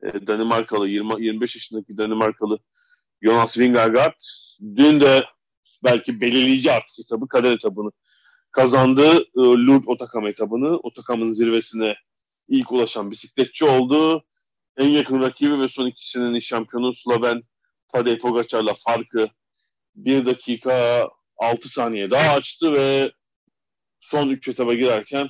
e, 0.02 0.26
Danimarkalı 0.26 0.88
20, 0.88 1.24
25 1.24 1.54
yaşındaki 1.54 1.98
Danimarkalı 1.98 2.58
Jonas 3.22 3.58
Vingegaard 3.58 4.22
dün 4.60 5.00
de 5.00 5.24
belki 5.84 6.20
belirleyici 6.20 6.72
artık 6.72 6.98
etabı 6.98 7.28
kader 7.28 7.52
etabını 7.52 7.90
kazandı. 8.50 9.18
E, 9.18 9.40
Lourdes 9.40 9.88
Otakam 9.88 10.26
etabını. 10.26 10.76
Otakam'ın 10.76 11.30
zirvesine 11.30 11.94
ilk 12.48 12.72
ulaşan 12.72 13.10
bisikletçi 13.10 13.64
oldu. 13.64 14.24
En 14.76 14.86
yakın 14.86 15.20
rakibi 15.20 15.60
ve 15.60 15.68
son 15.68 15.86
ikisinin 15.86 16.38
şampiyonu 16.38 16.94
Sloven 16.94 17.42
Tadej 17.92 18.18
Pogacar'la 18.18 18.74
farkı 18.74 19.28
1 19.94 20.26
dakika 20.26 21.08
6 21.36 21.68
saniye 21.68 22.10
daha 22.10 22.34
açtı 22.34 22.72
ve 22.72 23.12
son 24.00 24.28
3 24.28 24.48
etaba 24.48 24.74
girerken 24.74 25.28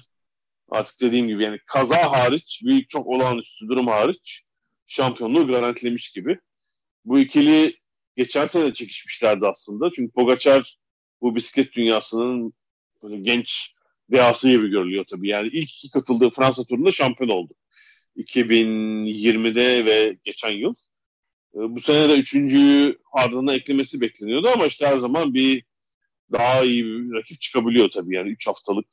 artık 0.70 1.00
dediğim 1.00 1.28
gibi 1.28 1.42
yani 1.42 1.58
kaza 1.66 2.12
hariç, 2.12 2.60
büyük 2.64 2.90
çok 2.90 3.06
olağanüstü 3.06 3.68
durum 3.68 3.86
hariç 3.86 4.42
şampiyonluğu 4.86 5.46
garantilemiş 5.46 6.10
gibi. 6.10 6.38
Bu 7.04 7.18
ikili 7.18 7.76
geçen 8.16 8.46
sene 8.46 8.74
çekişmişlerdi 8.74 9.46
aslında. 9.46 9.90
Çünkü 9.96 10.12
Pogacar 10.12 10.78
bu 11.20 11.36
bisiklet 11.36 11.72
dünyasının 11.72 12.52
böyle 13.02 13.16
genç 13.16 13.74
dehası 14.12 14.50
gibi 14.50 14.68
görülüyor 14.68 15.04
tabii. 15.10 15.28
Yani 15.28 15.48
ilk 15.48 15.70
iki 15.70 15.90
katıldığı 15.90 16.30
Fransa 16.30 16.64
turunda 16.64 16.92
şampiyon 16.92 17.30
oldu. 17.30 17.54
2020'de 18.16 19.84
ve 19.84 20.16
geçen 20.24 20.52
yıl. 20.52 20.74
Ee, 21.54 21.58
bu 21.58 21.80
sene 21.80 22.08
de 22.08 22.14
üçüncüyü 22.14 22.98
ardına 23.12 23.54
eklemesi 23.54 24.00
bekleniyordu 24.00 24.48
ama 24.48 24.66
işte 24.66 24.86
her 24.86 24.98
zaman 24.98 25.34
bir 25.34 25.64
daha 26.32 26.62
iyi 26.64 26.84
bir 26.84 27.12
rakip 27.12 27.40
çıkabiliyor 27.40 27.90
tabii. 27.90 28.14
Yani 28.14 28.30
üç 28.30 28.46
haftalık 28.46 28.86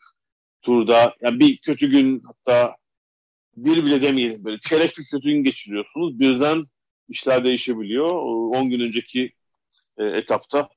turda. 0.62 1.16
Yani 1.22 1.40
bir 1.40 1.58
kötü 1.58 1.92
gün 1.92 2.24
hatta 2.26 2.76
bir 3.58 3.86
bile 3.86 4.02
demeyelim 4.02 4.46
böyle 4.46 4.60
çeyrek 4.60 4.98
bir 4.98 5.06
kötü 5.06 5.30
gün 5.30 5.44
geçiriyorsunuz. 5.44 6.20
Birden 6.20 6.66
işler 7.10 7.44
değişebiliyor. 7.44 8.10
10 8.10 8.70
gün 8.70 8.80
önceki 8.80 9.34
e, 9.98 10.04
etapta 10.04 10.70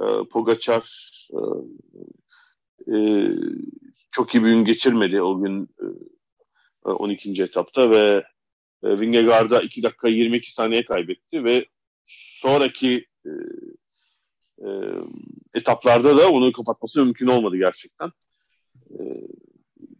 e, 0.00 0.04
Pogacar 0.30 1.10
e, 1.30 1.38
e, 2.94 2.96
çok 4.10 4.34
iyi 4.34 4.44
bir 4.44 4.50
gün 4.50 4.64
geçirmedi 4.64 5.22
o 5.22 5.38
gün 5.42 5.68
e, 5.80 6.88
12. 6.88 7.42
etapta 7.42 7.90
ve 7.90 8.24
e, 8.84 9.00
Vingegaard'a 9.00 9.60
2 9.60 9.82
dakika 9.82 10.08
22 10.08 10.52
saniye 10.52 10.84
kaybetti 10.84 11.44
ve 11.44 11.66
sonraki 12.40 13.06
e, 13.26 13.30
e, 14.58 14.68
etaplarda 15.54 16.18
da 16.18 16.28
onu 16.30 16.52
kapatması 16.52 17.04
mümkün 17.04 17.26
olmadı 17.26 17.56
gerçekten. 17.56 18.12
E, 18.90 19.00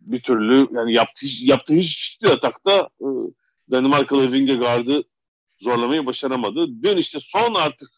bir 0.00 0.21
türlü 0.21 0.69
yani 0.73 0.93
yaptığı, 0.93 1.26
yaptığı 1.40 1.75
hiçbir 1.75 2.28
atakta 2.28 2.88
e, 3.00 3.07
Danimarkalı 3.71 4.33
Vingegaard'ı 4.33 5.05
zorlamayı 5.61 6.07
başaramadı. 6.07 6.66
Dün 6.83 6.97
işte 6.97 7.19
son 7.23 7.55
artık 7.55 7.90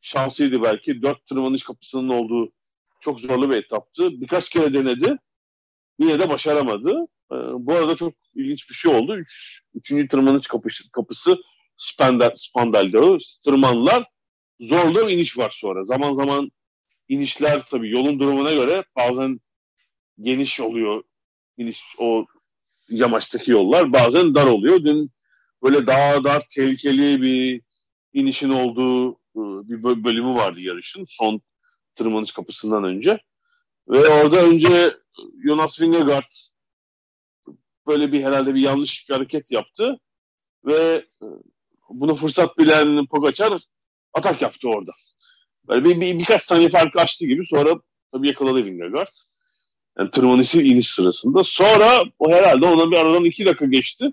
şansıydı 0.00 0.62
belki. 0.62 1.02
Dört 1.02 1.26
tırmanış 1.26 1.62
kapısının 1.62 2.08
olduğu 2.08 2.52
çok 3.02 3.20
zorlu 3.20 3.50
bir 3.50 3.56
etaptı. 3.56 4.20
Birkaç 4.20 4.48
kere 4.50 4.74
denedi. 4.74 5.16
Yine 5.98 6.18
de 6.18 6.28
başaramadı. 6.28 6.90
Ee, 7.32 7.36
bu 7.36 7.74
arada 7.74 7.96
çok 7.96 8.14
ilginç 8.34 8.70
bir 8.70 8.74
şey 8.74 8.94
oldu. 8.94 9.16
Üç, 9.16 9.62
üçüncü 9.74 10.08
tırmanış 10.08 10.46
kapısı, 10.46 10.90
kapısı 10.92 11.36
Spandel 11.76 12.92
Dağı. 12.92 13.18
Tırmanlar 13.44 14.04
zorlu 14.60 15.10
iniş 15.10 15.38
var 15.38 15.56
sonra. 15.60 15.84
Zaman 15.84 16.14
zaman 16.14 16.50
inişler 17.08 17.62
tabii 17.70 17.90
yolun 17.90 18.20
durumuna 18.20 18.52
göre 18.52 18.84
bazen 18.96 19.40
geniş 20.20 20.60
oluyor 20.60 21.02
iniş 21.56 21.82
o 21.98 22.26
yamaçtaki 22.88 23.50
yollar. 23.50 23.92
Bazen 23.92 24.34
dar 24.34 24.46
oluyor. 24.46 24.84
Dün 24.84 25.10
böyle 25.62 25.86
daha 25.86 26.24
dar 26.24 26.42
tehlikeli 26.54 27.22
bir 27.22 27.62
inişin 28.12 28.50
olduğu 28.50 29.12
e, 29.12 29.40
bir 29.68 30.04
bölümü 30.04 30.34
vardı 30.34 30.60
yarışın. 30.60 31.04
Son 31.08 31.40
tırmanış 31.94 32.32
kapısından 32.32 32.84
önce. 32.84 33.18
Ve 33.88 34.08
orada 34.08 34.42
önce 34.42 34.96
Jonas 35.46 35.80
Vingegaard 35.80 36.32
böyle 37.86 38.12
bir 38.12 38.24
herhalde 38.24 38.54
bir 38.54 38.60
yanlış 38.60 39.08
bir 39.08 39.14
hareket 39.14 39.50
yaptı 39.50 39.98
ve 40.64 41.06
e, 41.22 41.26
bunu 41.88 42.16
fırsat 42.16 42.58
bilen 42.58 43.06
Pogacar 43.06 43.62
atak 44.12 44.42
yaptı 44.42 44.68
orada. 44.68 44.92
Böyle 45.68 45.84
bir, 45.84 46.00
bir 46.00 46.18
birkaç 46.18 46.42
saniye 46.42 46.68
fark 46.68 46.96
açtı 46.96 47.26
gibi 47.26 47.46
sonra 47.46 47.74
tabii 48.12 48.28
yakaladı 48.28 48.64
Vingegaard. 48.64 49.08
Yani 49.98 50.10
tırmanışı 50.10 50.60
iniş 50.60 50.90
sırasında. 50.90 51.44
Sonra 51.44 52.02
o 52.18 52.32
herhalde 52.32 52.66
ona 52.66 52.90
bir 52.90 52.96
aradan 52.96 53.24
iki 53.24 53.46
dakika 53.46 53.66
geçti. 53.66 54.12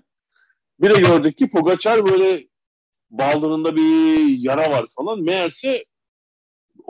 Bir 0.80 0.90
de 0.90 0.98
gördük 0.98 1.38
ki 1.38 1.48
Pogacar 1.48 2.06
böyle 2.06 2.48
baldırında 3.10 3.76
bir 3.76 4.38
yara 4.38 4.70
var 4.70 4.86
falan. 4.96 5.22
Meğerse 5.22 5.84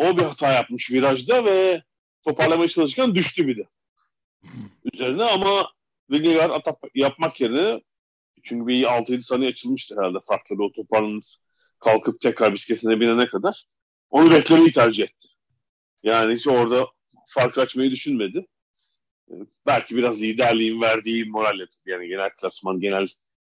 o 0.00 0.16
bir 0.16 0.22
hata 0.22 0.52
yapmış 0.52 0.90
virajda 0.90 1.44
ve 1.44 1.82
toparlamaya 2.24 2.68
çalışırken 2.68 3.14
düştü 3.14 3.48
bir 3.48 3.56
de. 3.56 3.68
Üzerine 4.94 5.24
ama 5.24 5.70
Vingegaard 6.10 6.50
atak 6.50 6.76
yapmak 6.94 7.40
yerine 7.40 7.80
çünkü 8.42 8.66
bir 8.66 8.82
6-7 8.82 9.22
saniye 9.22 9.50
açılmıştı 9.50 9.96
herhalde 9.98 10.18
farklı 10.28 10.58
bir 10.58 10.64
otoparın 10.64 11.22
kalkıp 11.78 12.20
tekrar 12.20 12.54
bisikletine 12.54 13.00
binene 13.00 13.26
kadar. 13.26 13.64
Onu 14.10 14.30
beklemeyi 14.30 14.72
tercih 14.72 15.04
etti. 15.04 15.28
Yani 16.02 16.34
hiç 16.34 16.48
orada 16.48 16.86
fark 17.34 17.58
açmayı 17.58 17.90
düşünmedi. 17.90 18.46
Ee, 19.30 19.34
belki 19.66 19.96
biraz 19.96 20.20
liderliğin 20.22 20.80
verdiği 20.80 21.24
moralle 21.24 21.66
yani 21.86 22.08
genel 22.08 22.30
klasman, 22.40 22.80
genel 22.80 23.06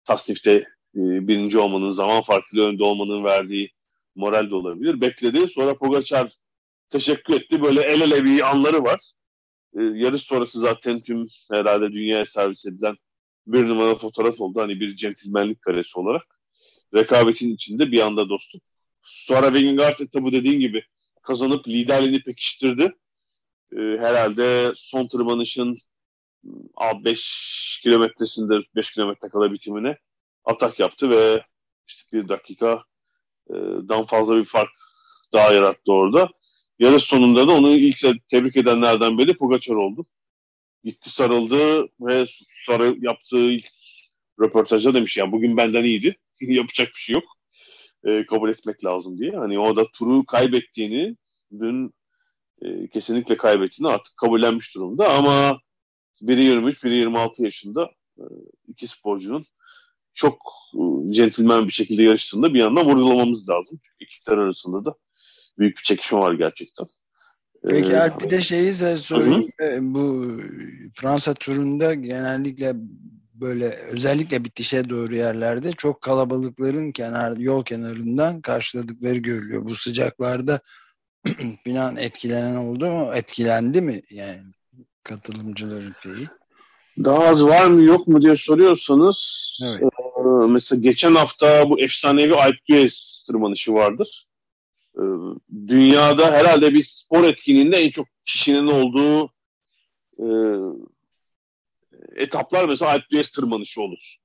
tasnifte 0.05 0.53
e, 0.97 1.01
birinci 1.29 1.59
olmanın, 1.59 1.93
zaman 1.93 2.23
farklı 2.23 2.63
önde 2.63 2.85
olmanın 2.85 3.25
verdiği 3.25 3.73
moral 4.15 4.51
de 4.51 4.55
olabilir. 4.55 5.01
Bekledi. 5.01 5.49
Sonra 5.49 5.79
Pogacar 5.79 6.33
teşekkür 6.91 7.35
etti. 7.35 7.63
Böyle 7.63 7.81
el 7.81 8.01
ele 8.01 8.25
bir 8.25 8.51
anları 8.51 8.85
var. 8.85 9.13
E, 9.79 9.83
yarış 9.83 10.23
sonrası 10.23 10.61
zaten 10.61 11.01
tüm 11.01 11.29
herhalde 11.51 11.93
dünyaya 11.93 12.27
servis 12.27 12.67
edilen 12.67 12.97
bir 13.47 13.69
numara 13.69 13.95
fotoğraf 13.95 14.41
oldu. 14.41 14.61
Hani 14.61 14.81
bir 14.81 14.97
centilmenlik 14.97 15.63
karesi 15.63 15.99
olarak. 15.99 16.41
Rekabetin 16.95 17.55
içinde 17.55 17.93
bir 17.93 18.01
anda 18.01 18.29
dostum. 18.29 18.61
Sonra 19.03 19.55
Vingegaard 19.55 19.99
etabı 19.99 20.33
dediğin 20.33 20.61
gibi 20.61 20.85
kazanıp 21.23 21.69
liderliğini 21.69 22.23
pekiştirdi. 22.23 22.93
E, 23.73 23.77
herhalde 23.77 24.73
son 24.77 25.09
tırmanışın 25.09 25.79
5 27.05 27.81
kilometresinde 27.83 28.55
5 28.77 28.91
kilometre 28.91 29.29
kala 29.29 29.53
bitimine 29.53 29.99
atak 30.45 30.79
yaptı 30.79 31.11
ve 31.11 31.45
işte 31.87 32.03
bir 32.13 32.29
dakika 32.29 32.85
dan 33.89 34.07
fazla 34.07 34.37
bir 34.37 34.45
fark 34.45 34.71
daha 35.33 35.53
yarattı 35.53 35.93
orada. 35.93 36.29
Yarış 36.79 37.05
sonunda 37.05 37.49
da 37.49 37.53
onu 37.53 37.71
ilk 37.71 37.99
tebrik 38.29 38.57
edenlerden 38.57 39.19
biri 39.19 39.37
Pogacar 39.37 39.75
oldu. 39.75 40.07
Gitti 40.85 41.11
sarıldı 41.11 41.89
ve 42.01 42.25
sonra 42.67 42.95
yaptığı 43.01 43.51
ilk 43.51 43.65
röportajda 44.41 44.95
demiş 44.95 45.17
ya 45.17 45.33
bugün 45.33 45.57
benden 45.57 45.85
iyiydi. 45.85 46.17
Yapacak 46.41 46.89
bir 46.89 47.01
şey 47.01 47.15
yok. 47.15 47.25
E, 48.05 48.27
kabul 48.27 48.51
etmek 48.51 48.85
lazım 48.85 49.19
diye. 49.19 49.31
Hani 49.31 49.59
o 49.59 49.77
da 49.77 49.87
turu 49.91 50.27
kaybettiğini 50.27 51.17
dün 51.61 51.95
e, 52.63 52.89
kesinlikle 52.89 53.37
kaybettiğini 53.37 53.93
artık 53.93 54.17
kabullenmiş 54.17 54.75
durumda 54.75 55.09
ama 55.15 55.61
biri 56.21 56.45
23, 56.45 56.85
biri 56.85 56.95
26 56.95 57.45
yaşında 57.45 57.91
e, 58.19 58.25
iki 58.69 58.89
sporcunun 58.89 59.47
çok 60.15 60.39
e, 60.75 61.13
centilmen 61.13 61.67
bir 61.67 61.73
şekilde 61.73 62.03
yarıştığında 62.03 62.55
bir 62.55 62.61
yandan 62.61 62.87
vurgulamamız 62.87 63.49
lazım. 63.49 63.81
Çünkü 63.83 64.05
iki 64.05 64.25
taraf 64.25 64.39
arasında 64.39 64.85
da 64.85 64.95
büyük 65.59 65.77
bir 65.77 65.83
çekişme 65.83 66.19
var 66.19 66.33
gerçekten. 66.33 66.87
Peki 67.69 67.93
ee, 67.93 68.11
bir 68.21 68.31
de 68.31 68.41
şeyi 68.41 68.73
size 68.73 68.97
sorayım. 68.97 69.49
Hı 69.59 69.67
hı. 69.67 69.71
E, 69.71 69.79
bu 69.81 70.37
Fransa 70.95 71.35
turunda 71.35 71.95
genellikle 71.95 72.73
böyle 73.35 73.69
özellikle 73.69 74.45
bitişe 74.45 74.89
doğru 74.89 75.15
yerlerde 75.15 75.73
çok 75.73 76.01
kalabalıkların 76.01 76.93
kenar 76.93 77.37
yol 77.37 77.65
kenarından 77.65 78.41
karşıladıkları 78.41 79.19
görülüyor. 79.19 79.65
Bu 79.65 79.75
sıcaklarda 79.75 80.61
falan 81.67 81.97
etkilenen 81.97 82.57
oldu 82.57 82.91
mu? 82.91 83.15
Etkilendi 83.15 83.81
mi 83.81 84.01
yani 84.11 84.43
katılımcıların 85.03 85.95
şeyi? 86.03 86.27
Daha 87.05 87.25
az 87.25 87.45
var 87.45 87.67
mı 87.67 87.83
yok 87.83 88.09
mu 88.09 88.23
diye 88.23 88.37
soruyorsanız 88.37 89.19
evet. 89.65 89.83
E, 90.23 90.47
mesela 90.53 90.81
geçen 90.81 91.15
hafta 91.15 91.71
bu 91.71 91.81
efsanevi 91.81 92.35
Alp 92.35 92.67
tırmanışı 93.27 93.75
vardır. 93.75 94.27
E, 94.97 95.03
dünyada 95.69 96.33
herhalde 96.33 96.75
bir 96.75 96.85
spor 96.85 97.25
etkinliğinde 97.25 97.77
en 97.77 97.91
çok 97.91 98.07
kişinin 98.25 98.67
olduğu 98.67 99.33
e, 100.19 100.27
etaplar 102.17 102.69
mesela 102.69 102.91
Alp 102.91 103.33
tırmanışı 103.35 103.83
olur. 103.83 104.17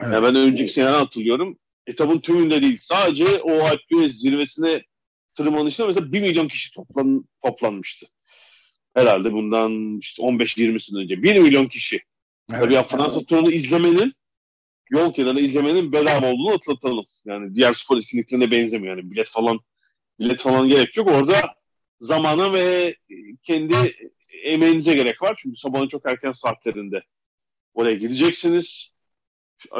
Evet. 0.00 0.12
Yani 0.12 0.26
ben 0.26 0.34
önceki 0.34 0.72
seneden 0.72 0.92
hatırlıyorum. 0.92 1.58
Etapın 1.86 2.18
tümünde 2.18 2.62
değil. 2.62 2.78
Sadece 2.82 3.42
o 3.42 3.64
Alp 3.64 4.12
zirvesine 4.12 4.84
tırmanışına 5.36 5.86
mesela 5.86 6.12
1 6.12 6.20
milyon 6.20 6.48
kişi 6.48 6.74
toplan, 6.74 7.24
toplanmıştı. 7.44 8.06
Herhalde 8.94 9.32
bundan 9.32 9.98
işte 9.98 10.22
15-20 10.22 10.80
sene 10.80 10.98
önce. 10.98 11.22
1 11.22 11.38
milyon 11.40 11.66
kişi. 11.66 12.00
Evet. 12.50 12.60
Tabii 12.60 12.74
ya 12.74 12.82
Fransa 12.82 13.24
turunu 13.24 13.52
izlemenin 13.52 14.14
yol 14.90 15.14
kenarı 15.14 15.40
izlemenin 15.40 15.92
bedava 15.92 16.32
olduğunu 16.32 16.52
hatırlatalım. 16.52 17.04
Yani 17.24 17.54
diğer 17.54 17.72
spor 17.72 17.98
etkinliklerine 17.98 18.50
benzemiyor. 18.50 18.96
Yani 18.96 19.10
bilet 19.10 19.28
falan 19.28 19.60
bilet 20.20 20.40
falan 20.40 20.68
gerek 20.68 20.96
yok. 20.96 21.08
Orada 21.08 21.54
zamana 22.00 22.52
ve 22.52 22.96
kendi 23.42 23.74
emeğinize 24.44 24.94
gerek 24.94 25.22
var. 25.22 25.34
Çünkü 25.42 25.56
sabahın 25.56 25.88
çok 25.88 26.06
erken 26.06 26.32
saatlerinde 26.32 27.02
oraya 27.74 27.94
gideceksiniz. 27.94 28.90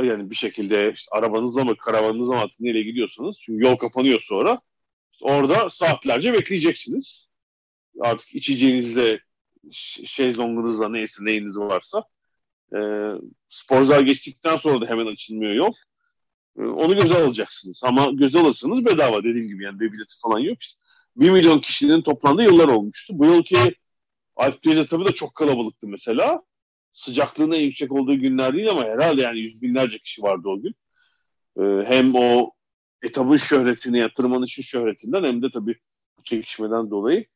Yani 0.03 0.31
bir 0.31 0.35
şekilde 0.35 0.93
işte 0.93 1.09
arabanızla 1.11 1.65
mı 1.65 1.77
karavanınızla 1.77 2.35
mı 2.35 2.41
artık 2.41 2.61
nereye 2.61 2.83
gidiyorsanız. 2.83 3.37
Çünkü 3.41 3.65
yol 3.65 3.77
kapanıyor 3.77 4.21
sonra. 4.21 4.61
Orada 5.21 5.71
saatlerce 5.71 6.33
bekleyeceksiniz. 6.33 7.29
Artık 8.01 8.35
içeceğinizle, 8.35 9.21
şezlongunuzla 10.05 10.89
neyse 10.89 11.25
neyiniz 11.25 11.59
varsa. 11.59 12.05
E, 12.77 12.79
sporcular 13.49 14.01
geçtikten 14.01 14.57
sonra 14.57 14.81
da 14.81 14.87
hemen 14.87 15.07
açılmıyor 15.07 15.53
yol. 15.53 15.73
E, 16.59 16.63
onu 16.63 16.95
göze 16.95 17.15
alacaksınız. 17.15 17.81
Ama 17.85 18.11
göze 18.13 18.41
alırsanız 18.41 18.85
bedava 18.85 19.25
dediğim 19.25 19.49
gibi 19.49 19.65
yani 19.65 19.81
bir 19.81 19.93
bileti 19.93 20.15
falan 20.23 20.39
yok. 20.39 20.63
İşte 20.63 20.81
1 21.17 21.31
milyon 21.31 21.59
kişinin 21.59 22.03
toplandığı 22.03 22.43
yıllar 22.43 22.69
olmuştu. 22.69 23.19
Bu 23.19 23.27
yılki 23.27 23.75
Alp 24.37 24.65
Deniz 24.65 24.89
tabii 24.89 25.07
de 25.07 25.13
çok 25.13 25.35
kalabalıktı 25.35 25.89
mesela. 25.89 26.43
Sıcaklığın 26.93 27.53
en 27.53 27.61
yüksek 27.61 27.93
olduğu 27.93 28.19
günler 28.19 28.55
değil 28.55 28.71
ama 28.71 28.85
herhalde 28.85 29.23
yani 29.23 29.39
yüz 29.41 29.63
binlerce 29.63 29.99
kişi 29.99 30.23
vardı 30.23 30.49
o 30.49 30.61
gün. 30.63 30.75
Ee, 31.59 31.85
hem 31.87 32.15
o 32.15 32.51
etabın 33.03 33.37
şöhretini, 33.37 33.99
ya 33.99 34.15
tırmanışın 34.15 34.63
şöhretinden 34.63 35.25
hem 35.25 35.43
de 35.43 35.47
tabii 35.55 35.77
bu 36.19 36.23
çekişmeden 36.23 36.91
dolayı. 36.91 37.27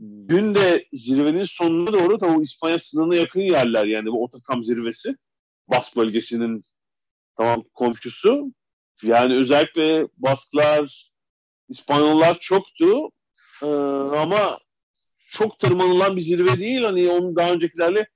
Dün 0.00 0.54
de 0.54 0.84
zirvenin 0.92 1.44
sonuna 1.44 1.92
doğru 1.92 2.18
tabii 2.18 2.42
İspanya 2.42 2.78
sınırına 2.78 3.16
yakın 3.16 3.40
yerler 3.40 3.86
yani 3.86 4.06
bu 4.06 4.24
Otakam 4.24 4.64
zirvesi. 4.64 5.16
Bas 5.68 5.96
bölgesinin 5.96 6.64
tamam 7.36 7.64
komşusu. 7.74 8.52
Yani 9.02 9.34
özellikle 9.34 10.08
Basklar, 10.16 11.12
İspanyollar 11.68 12.38
çoktu. 12.38 13.10
Ee, 13.62 13.66
ama 14.16 14.58
çok 15.28 15.58
tırmanılan 15.58 16.16
bir 16.16 16.22
zirve 16.22 16.60
değil. 16.60 16.82
Hani 16.82 17.10
onu 17.10 17.36
daha 17.36 17.52
öncekilerle 17.52 18.08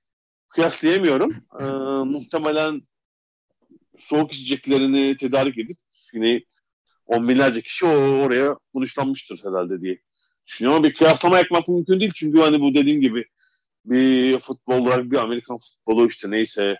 kıyaslayamıyorum. 0.49 1.35
Ee, 1.59 1.63
muhtemelen 2.11 2.81
soğuk 3.99 4.33
içeceklerini 4.33 5.17
tedarik 5.17 5.57
edip 5.57 5.77
yine 6.13 6.41
on 7.05 7.27
binlerce 7.27 7.61
kişi 7.61 7.85
oraya 7.85 8.55
konuşlanmıştır 8.73 9.39
herhalde 9.43 9.81
diye 9.81 10.01
düşünüyorum. 10.47 10.77
Ama 10.77 10.87
bir 10.87 10.93
kıyaslama 10.93 11.37
yapmak 11.37 11.67
mümkün 11.67 11.99
değil. 11.99 12.11
Çünkü 12.15 12.39
hani 12.39 12.61
bu 12.61 12.73
dediğim 12.73 13.01
gibi 13.01 13.25
bir 13.85 14.39
futbol 14.39 14.77
olarak 14.77 15.11
bir 15.11 15.17
Amerikan 15.17 15.57
futbolu 15.57 16.07
işte 16.07 16.31
neyse 16.31 16.77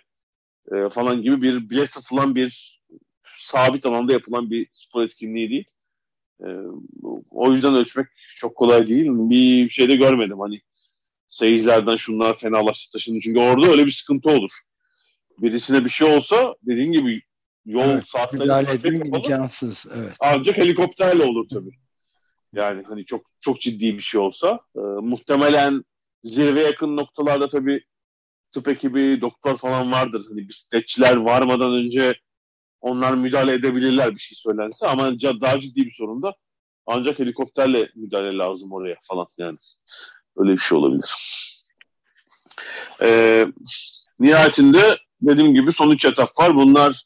e, 0.72 0.88
falan 0.88 1.22
gibi 1.22 1.42
bir 1.42 1.70
bilet 1.70 1.90
satılan 1.90 2.34
bir 2.34 2.80
sabit 3.38 3.86
alanda 3.86 4.12
yapılan 4.12 4.50
bir 4.50 4.66
spor 4.72 5.02
etkinliği 5.02 5.50
değil. 5.50 5.64
E, 6.40 6.48
o 7.30 7.52
yüzden 7.52 7.74
ölçmek 7.74 8.06
çok 8.36 8.56
kolay 8.56 8.86
değil. 8.86 9.06
Bir 9.10 9.68
şey 9.68 9.88
de 9.88 9.96
görmedim 9.96 10.40
hani 10.40 10.60
seyircilerden 11.30 11.96
şunlar 11.96 12.38
fenalaştı 12.38 12.92
taşındı. 12.92 13.20
Çünkü 13.22 13.40
orada 13.40 13.66
öyle 13.66 13.86
bir 13.86 13.92
sıkıntı 13.92 14.30
olur. 14.30 14.50
Birisine 15.38 15.84
bir 15.84 15.90
şey 15.90 16.16
olsa 16.16 16.54
dediğin 16.62 16.92
gibi 16.92 17.22
yol 17.64 17.82
evet, 17.82 18.04
saatleri 18.06 18.42
müdahale 18.42 18.70
etmek 18.70 19.06
imkansız. 19.06 19.86
Evet. 19.94 20.16
Ancak 20.20 20.56
helikopterle 20.56 21.22
olur 21.22 21.48
tabii. 21.48 21.70
Yani 22.52 22.82
hani 22.88 23.04
çok 23.04 23.26
çok 23.40 23.60
ciddi 23.60 23.96
bir 23.96 24.02
şey 24.02 24.20
olsa 24.20 24.60
e, 24.76 24.80
muhtemelen 24.80 25.84
zirve 26.24 26.60
yakın 26.60 26.96
noktalarda 26.96 27.48
tabii 27.48 27.84
tıp 28.52 28.68
ekibi, 28.68 29.20
doktor 29.20 29.56
falan 29.56 29.92
vardır. 29.92 30.24
Hani 30.28 30.48
bisikletçiler 30.48 31.16
varmadan 31.16 31.72
önce 31.74 32.14
onlar 32.80 33.14
müdahale 33.14 33.52
edebilirler 33.52 34.14
bir 34.14 34.20
şey 34.20 34.36
söylense 34.36 34.86
ama 34.86 35.12
daha 35.20 35.60
ciddi 35.60 35.86
bir 35.86 35.94
sorun 35.98 36.22
da 36.22 36.34
ancak 36.86 37.18
helikopterle 37.18 37.90
müdahale 37.94 38.38
lazım 38.38 38.72
oraya 38.72 38.96
falan 39.02 39.26
yani. 39.38 39.58
Öyle 40.36 40.52
bir 40.52 40.58
şey 40.58 40.78
olabilir. 40.78 41.10
Ee, 43.02 43.46
nihayetinde 44.20 44.98
dediğim 45.22 45.54
gibi 45.54 45.72
son 45.72 45.90
üç 45.90 46.04
etap 46.04 46.28
var. 46.38 46.54
Bunlar 46.54 47.04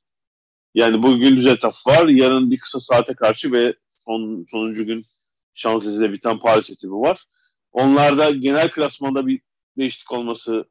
yani 0.75 1.03
bugün 1.03 1.37
düz 1.37 1.47
etap 1.47 1.75
var. 1.87 2.09
Yarın 2.09 2.51
bir 2.51 2.59
kısa 2.59 2.81
saate 2.81 3.15
karşı 3.15 3.53
ve 3.53 3.75
son, 4.05 4.47
sonuncu 4.51 4.87
gün 4.87 5.07
Şanzelize'de 5.55 6.13
biten 6.13 6.39
Paris 6.39 6.71
etapi 6.71 6.93
var. 6.93 7.25
Onlarda 7.73 8.31
genel 8.31 8.71
klasmanda 8.71 9.27
bir 9.27 9.41
değişiklik 9.79 10.13
olması 10.13 10.65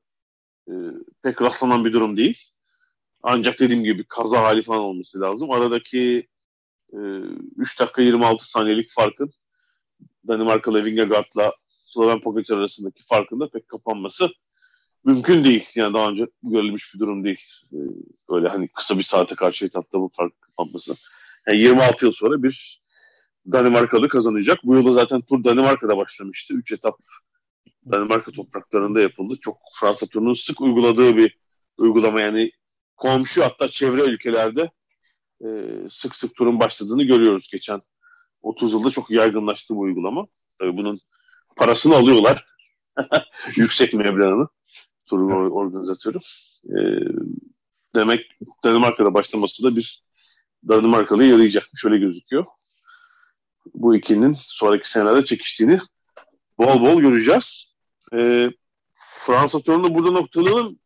e, 0.68 0.74
pek 1.24 1.42
rastlanan 1.42 1.86
bir 1.86 1.94
durum 1.94 2.18
değil. 2.18 2.40
Ancak 3.24 3.60
dediğim 3.60 3.84
gibi 3.84 4.04
kaza 4.04 4.44
hali 4.44 4.62
falan 4.62 4.82
olması 4.82 5.22
lazım. 5.22 5.52
Aradaki 5.52 6.28
e, 6.94 6.98
3 7.58 7.80
dakika 7.80 8.02
26 8.02 8.50
saniyelik 8.50 8.92
farkın 8.92 9.34
Danimarkalı 10.28 10.86
Vingegaard'la 10.86 11.54
Sloven 11.86 12.22
Pogacar 12.22 12.58
arasındaki 12.58 13.04
farkında 13.04 13.50
pek 13.50 13.68
kapanması 13.68 14.30
mümkün 15.06 15.44
değil. 15.44 15.70
Yani 15.76 15.94
daha 15.94 16.10
önce 16.10 16.28
görülmüş 16.44 16.94
bir 16.94 17.00
durum 17.00 17.24
değil. 17.24 17.42
Ee, 17.74 17.78
öyle 18.30 18.48
hani 18.48 18.68
kısa 18.68 18.98
bir 18.98 19.04
saate 19.04 19.36
karşı 19.36 19.66
etapta 19.66 20.00
bu 20.00 20.12
fark 20.14 20.42
kapanması. 20.42 20.96
Yani 21.48 21.60
26 21.60 22.06
yıl 22.06 22.14
sonra 22.14 22.44
bir 22.44 22.82
Danimarkalı 23.52 24.10
kazanacak. 24.10 24.60
Bu 24.64 24.76
yılda 24.76 24.92
zaten 24.92 25.22
tur 25.22 25.44
Danimarka'da 25.44 25.98
başlamıştı. 25.98 26.54
3 26.54 26.72
etap 26.72 27.00
Danimarka 27.92 28.32
topraklarında 28.32 29.02
yapıldı. 29.02 29.38
Çok 29.42 29.58
Fransa 29.80 30.06
turunun 30.06 30.34
sık 30.34 30.62
uyguladığı 30.62 31.18
bir 31.18 31.38
uygulama 31.78 32.22
yani 32.22 32.52
komşu 32.98 33.44
hatta 33.44 33.68
çevre 33.68 34.04
ülkelerde 34.04 34.72
e, 35.46 35.48
sık 35.90 36.16
sık 36.16 36.36
turun 36.36 36.60
başladığını 36.60 37.04
görüyoruz. 37.04 37.50
Geçen 37.52 37.82
30 38.42 38.74
yılda 38.74 38.90
çok 38.90 39.12
yaygınlaştı 39.12 39.76
bu 39.76 39.80
uygulama. 39.80 40.28
Tabii 40.60 40.78
bunun 40.78 41.00
parasını 41.58 41.96
alıyorlar. 41.96 42.46
Yüksek 43.56 43.94
meblağını 43.94 44.48
turun 45.06 45.42
evet. 45.42 45.52
organizatörü. 45.52 46.18
E, 46.66 46.78
demek 47.96 48.22
Danimarka'da 48.64 49.14
başlaması 49.14 49.64
da 49.64 49.76
bir 49.76 50.04
Danimarkalı'ya 50.68 51.30
yarayacakmış 51.30 51.86
öyle 51.86 51.98
gözüküyor. 51.98 52.46
Bu 53.74 53.96
ikinin 53.96 54.38
sonraki 54.40 54.90
senelerde 54.90 55.26
çekiştiğini 55.26 55.80
bol 56.58 56.82
bol 56.82 57.02
göreceğiz. 57.02 57.74
E, 58.14 58.50
Fransa 59.26 59.60
turunu 59.60 59.96
burada 59.96 60.12
noktalayalım. 60.12 60.80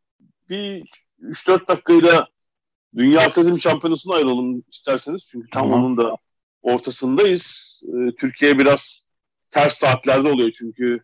Bir 0.49 0.83
3-4 1.21 1.67
dakikayla 1.67 2.27
Dünya 2.95 3.21
Atletizm 3.21 3.59
Şampiyonası'na 3.59 4.15
ayrılalım 4.15 4.63
isterseniz. 4.71 5.25
Çünkü 5.27 5.49
tamam. 5.49 5.83
onun 5.83 5.97
da 5.97 6.15
ortasındayız. 6.61 7.81
E, 7.87 8.15
Türkiye 8.15 8.59
biraz 8.59 8.99
ters 9.51 9.77
saatlerde 9.77 10.29
oluyor 10.29 10.51
çünkü 10.51 10.99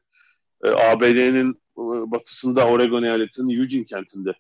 e, 0.64 0.70
ABD'nin 0.70 1.52
e, 1.54 2.12
batısında 2.12 2.68
Oregon 2.68 3.04
eyaletinin 3.04 3.60
Eugene 3.60 3.86
kentinde 3.86 4.34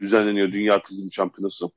düzenleniyor 0.00 0.52
Dünya 0.52 0.74
Atletizm 0.74 1.10
Şampiyonası. 1.12 1.70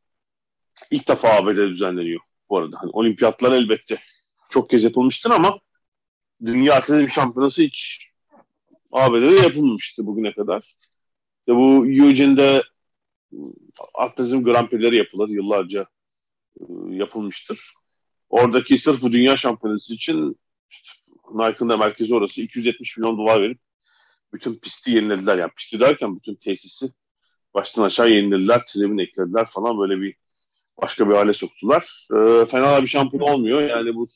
İlk 0.91 1.08
defa 1.08 1.30
ABD'de 1.30 1.67
düzenleniyor 1.67 2.20
bu 2.50 2.58
arada. 2.58 2.78
Hani 2.82 2.89
olimpiyatlar 2.94 3.52
elbette 3.52 4.00
çok 4.52 4.70
kez 4.70 4.84
yapılmıştır 4.84 5.32
ama 5.32 5.60
Dünya 6.46 6.76
Atletizm 6.76 7.10
Şampiyonası 7.10 7.62
hiç 7.62 8.08
ABD'de 8.92 9.36
yapılmamıştı 9.36 10.06
bugüne 10.06 10.34
kadar. 10.34 10.76
İşte 11.40 11.56
bu 11.56 11.86
Eugene'de 11.88 12.64
atletizm 13.94 14.44
Grand 14.44 14.68
Prix'leri 14.70 14.96
yapılır. 14.96 15.30
Yıllarca 15.30 15.86
e, 16.60 16.64
yapılmıştır. 16.90 17.74
Oradaki 18.30 18.78
sırf 18.78 19.02
bu 19.02 19.12
dünya 19.12 19.38
şampiyonası 19.38 19.94
için 19.94 20.38
işte, 20.70 20.90
Nike'ın 21.34 21.70
da 21.70 21.78
merkezi 21.78 22.16
orası 22.16 22.42
270 22.42 22.98
milyon 22.98 23.18
dolar 23.18 23.42
verip 23.42 23.60
bütün 24.34 24.56
pisti 24.56 24.92
yenilediler. 24.92 25.38
Yani 25.38 25.52
pisti 25.58 25.80
derken 25.80 26.16
bütün 26.16 26.36
tesisi 26.36 26.92
baştan 27.54 27.84
aşağı 27.84 28.10
yenilediler. 28.10 28.66
Tribün 28.68 28.98
eklediler 28.98 29.46
falan 29.46 29.80
böyle 29.80 30.02
bir 30.02 30.16
başka 30.82 31.10
bir 31.10 31.13
hale 31.13 31.34
soktular. 31.34 32.08
E, 32.12 32.46
fena 32.46 32.82
bir 32.82 32.88
şampiyon 32.88 33.24
olmuyor. 33.24 33.62
Yani 33.62 33.96
bu 33.96 34.08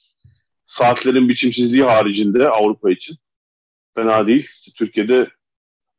saatlerin 0.65 1.29
biçimsizliği 1.29 1.83
haricinde 1.83 2.49
Avrupa 2.49 2.91
için 2.91 3.15
fena 3.95 4.27
değil. 4.27 4.47
Türkiye'de 4.75 5.29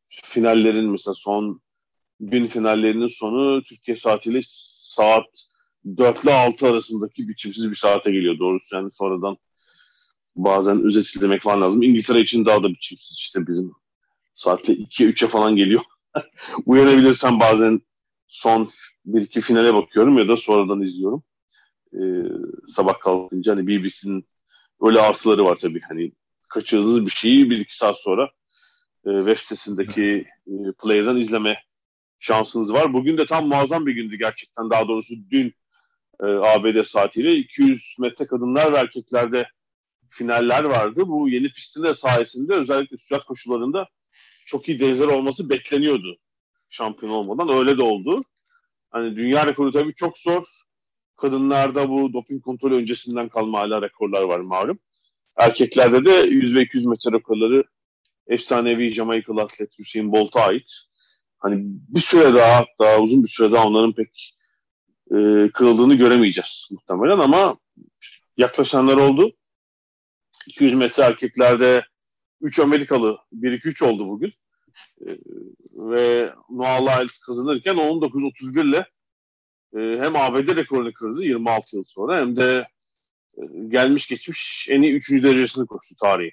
finallerin 0.09 0.91
mesela 0.91 1.15
son 1.15 1.61
gün 2.21 2.47
finallerinin 2.47 3.07
sonu 3.07 3.63
Türkiye 3.63 3.97
saatiyle 3.97 4.41
saat 4.79 5.27
4 5.97 6.25
ile 6.25 6.35
6 6.35 6.67
arasındaki 6.67 7.29
biçimsiz 7.29 7.71
bir 7.71 7.77
saate 7.77 8.11
geliyor 8.11 8.39
doğrusu. 8.39 8.77
Yani 8.77 8.93
sonradan 8.93 9.37
bazen 10.37 10.83
özet 10.83 11.07
demek 11.21 11.43
falan 11.43 11.61
lazım. 11.61 11.83
İngiltere 11.83 12.21
için 12.21 12.45
daha 12.45 12.63
da 12.63 12.69
biçimsiz 12.69 13.17
işte 13.19 13.47
bizim 13.47 13.73
saatle 14.35 14.73
2'ye 14.73 15.09
3'e 15.09 15.29
falan 15.29 15.57
geliyor. 15.57 15.83
Uyanabilirsem 16.67 17.41
bazen 17.41 17.81
son 18.29 18.71
bir 19.07 19.21
iki 19.21 19.41
finale 19.41 19.75
bakıyorum 19.75 20.19
ya 20.19 20.29
da 20.29 20.37
sonradan 20.37 20.83
izliyorum. 20.83 21.23
Ee, 21.95 21.99
sabah 22.69 23.01
kalkınca 23.01 23.53
hani 23.53 23.67
BBC'nin 23.67 24.29
öyle 24.83 25.01
artıları 25.01 25.45
var 25.45 25.57
tabii. 25.57 25.81
Hani 25.89 26.13
kaçırdığınız 26.49 27.07
bir 27.07 27.11
şeyi 27.11 27.51
bir 27.51 27.61
iki 27.61 27.77
saat 27.77 28.01
sonra 28.01 28.31
e, 29.07 29.11
web 29.11 29.37
sitesindeki 29.37 30.27
e, 30.47 30.55
player'dan 30.83 31.17
izleme 31.17 31.59
şansınız 32.21 32.73
var. 32.73 32.93
Bugün 32.93 33.19
de 33.19 33.27
tam 33.27 33.49
muazzam 33.49 33.87
bir 33.87 33.95
gündü 33.95 34.17
gerçekten. 34.17 34.71
Daha 34.71 34.89
doğrusu 34.89 35.15
dün 35.31 35.55
e, 36.21 36.27
ABD 36.27 36.83
saatiyle 36.83 37.37
200 37.37 37.97
metre 37.99 38.27
kadınlar 38.27 38.73
ve 38.73 38.77
erkeklerde 38.77 39.49
finaller 40.11 40.65
vardı. 40.65 41.09
Bu 41.09 41.29
yeni 41.29 41.49
pistin 41.49 41.83
de 41.83 41.95
sayesinde 41.95 42.55
özellikle 42.55 42.97
sıcak 42.97 43.27
koşullarında 43.27 43.89
çok 44.47 44.69
iyi 44.69 44.81
denizler 44.81 45.07
olması 45.07 45.51
bekleniyordu 45.51 46.19
şampiyon 46.71 47.13
olmadan. 47.13 47.49
Öyle 47.49 47.79
de 47.79 47.83
oldu. 47.83 48.25
Hani 48.97 49.17
dünya 49.17 49.47
rekoru 49.47 49.73
tabii 49.73 49.95
çok 49.95 50.19
zor. 50.19 50.45
Kadınlarda 51.17 51.89
bu 51.89 52.13
doping 52.13 52.45
kontrolü 52.45 52.75
öncesinden 52.75 53.29
kalma 53.29 53.59
hala 53.59 53.83
rekorlar 53.83 54.23
var 54.23 54.41
malum. 54.41 54.79
Erkeklerde 55.37 56.05
de 56.05 56.13
100 56.13 56.55
ve 56.55 56.63
200 56.63 56.87
metre 56.87 57.13
rekorları 57.13 57.65
efsanevi 58.27 58.91
Jamaikalı 58.91 59.41
atlet 59.41 59.79
Hüseyin 59.79 60.13
Bolt'a 60.13 60.41
ait 60.41 60.71
hani 61.39 61.57
bir 61.67 62.01
süre 62.01 62.35
daha 62.35 62.57
hatta 62.57 63.01
uzun 63.01 63.25
bir 63.25 63.29
süre 63.29 63.53
daha 63.53 63.67
onların 63.67 63.93
pek 63.93 64.37
e, 65.11 65.17
kırıldığını 65.55 65.95
göremeyeceğiz 65.95 66.69
muhtemelen 66.71 67.19
ama 67.19 67.59
yaklaşanlar 68.37 68.97
oldu. 68.97 69.33
200 70.47 70.75
metre 70.75 71.03
erkeklerde 71.03 71.85
3 72.41 72.59
Amerikalı 72.59 73.19
1-2-3 73.33 73.85
oldu 73.85 74.09
bugün. 74.09 74.33
E, 75.01 75.09
ve 75.73 76.33
Noah 76.51 76.81
Lyles 76.81 77.19
kazanırken 77.19 77.75
19-31 77.75 78.69
ile 78.69 78.87
e, 79.77 80.05
hem 80.05 80.17
ABD 80.17 80.57
rekorunu 80.57 80.93
kırdı 80.93 81.23
26 81.23 81.77
yıl 81.77 81.85
sonra 81.85 82.21
hem 82.21 82.37
de 82.37 82.67
e, 83.39 83.43
gelmiş 83.69 84.09
geçmiş 84.09 84.67
en 84.71 84.83
iyi 84.83 84.93
3. 84.93 85.11
derecesini 85.11 85.67
koştu 85.67 85.95
tarihi. 86.01 86.33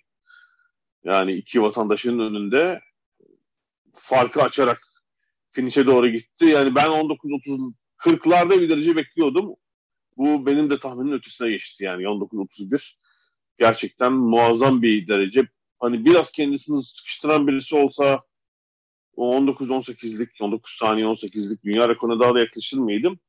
Yani 1.04 1.32
iki 1.32 1.62
vatandaşın 1.62 2.20
önünde 2.20 2.80
farkı 3.94 4.42
açarak 4.42 4.82
finişe 5.52 5.86
doğru 5.86 6.10
gitti. 6.10 6.46
Yani 6.46 6.76
ben 6.76 6.88
19-30 6.88 7.74
40'larda 7.98 8.62
bir 8.62 8.70
derece 8.70 8.96
bekliyordum. 8.96 9.56
Bu 10.18 10.46
benim 10.46 10.70
de 10.70 10.80
tahminin 10.80 11.12
ötesine 11.12 11.50
geçti 11.50 11.84
yani 11.84 12.04
19-31. 12.04 12.94
Gerçekten 13.60 14.14
muazzam 14.14 14.82
bir 14.82 15.08
derece. 15.08 15.48
Hani 15.80 16.06
biraz 16.06 16.32
kendisini 16.32 16.84
sıkıştıran 16.84 17.48
birisi 17.48 17.76
olsa 17.76 18.24
o 19.16 19.36
19-18'lik, 19.36 20.30
19 20.42 20.78
saniye 20.80 21.06
18'lik 21.06 21.64
dünya 21.64 21.90
rekoruna 21.90 22.20
daha 22.20 22.36
da 22.36 22.40
yaklaşır 22.40 22.78
mıydım? 22.78 23.20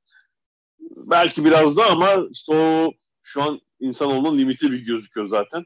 Belki 0.96 1.44
biraz 1.44 1.76
da 1.76 1.86
ama 1.86 2.08
işte 2.30 2.52
o 2.54 2.92
şu 3.22 3.42
an 3.42 3.60
insanoğlunun 3.80 4.38
limiti 4.38 4.72
bir 4.72 4.86
gözüküyor 4.86 5.28
zaten. 5.28 5.64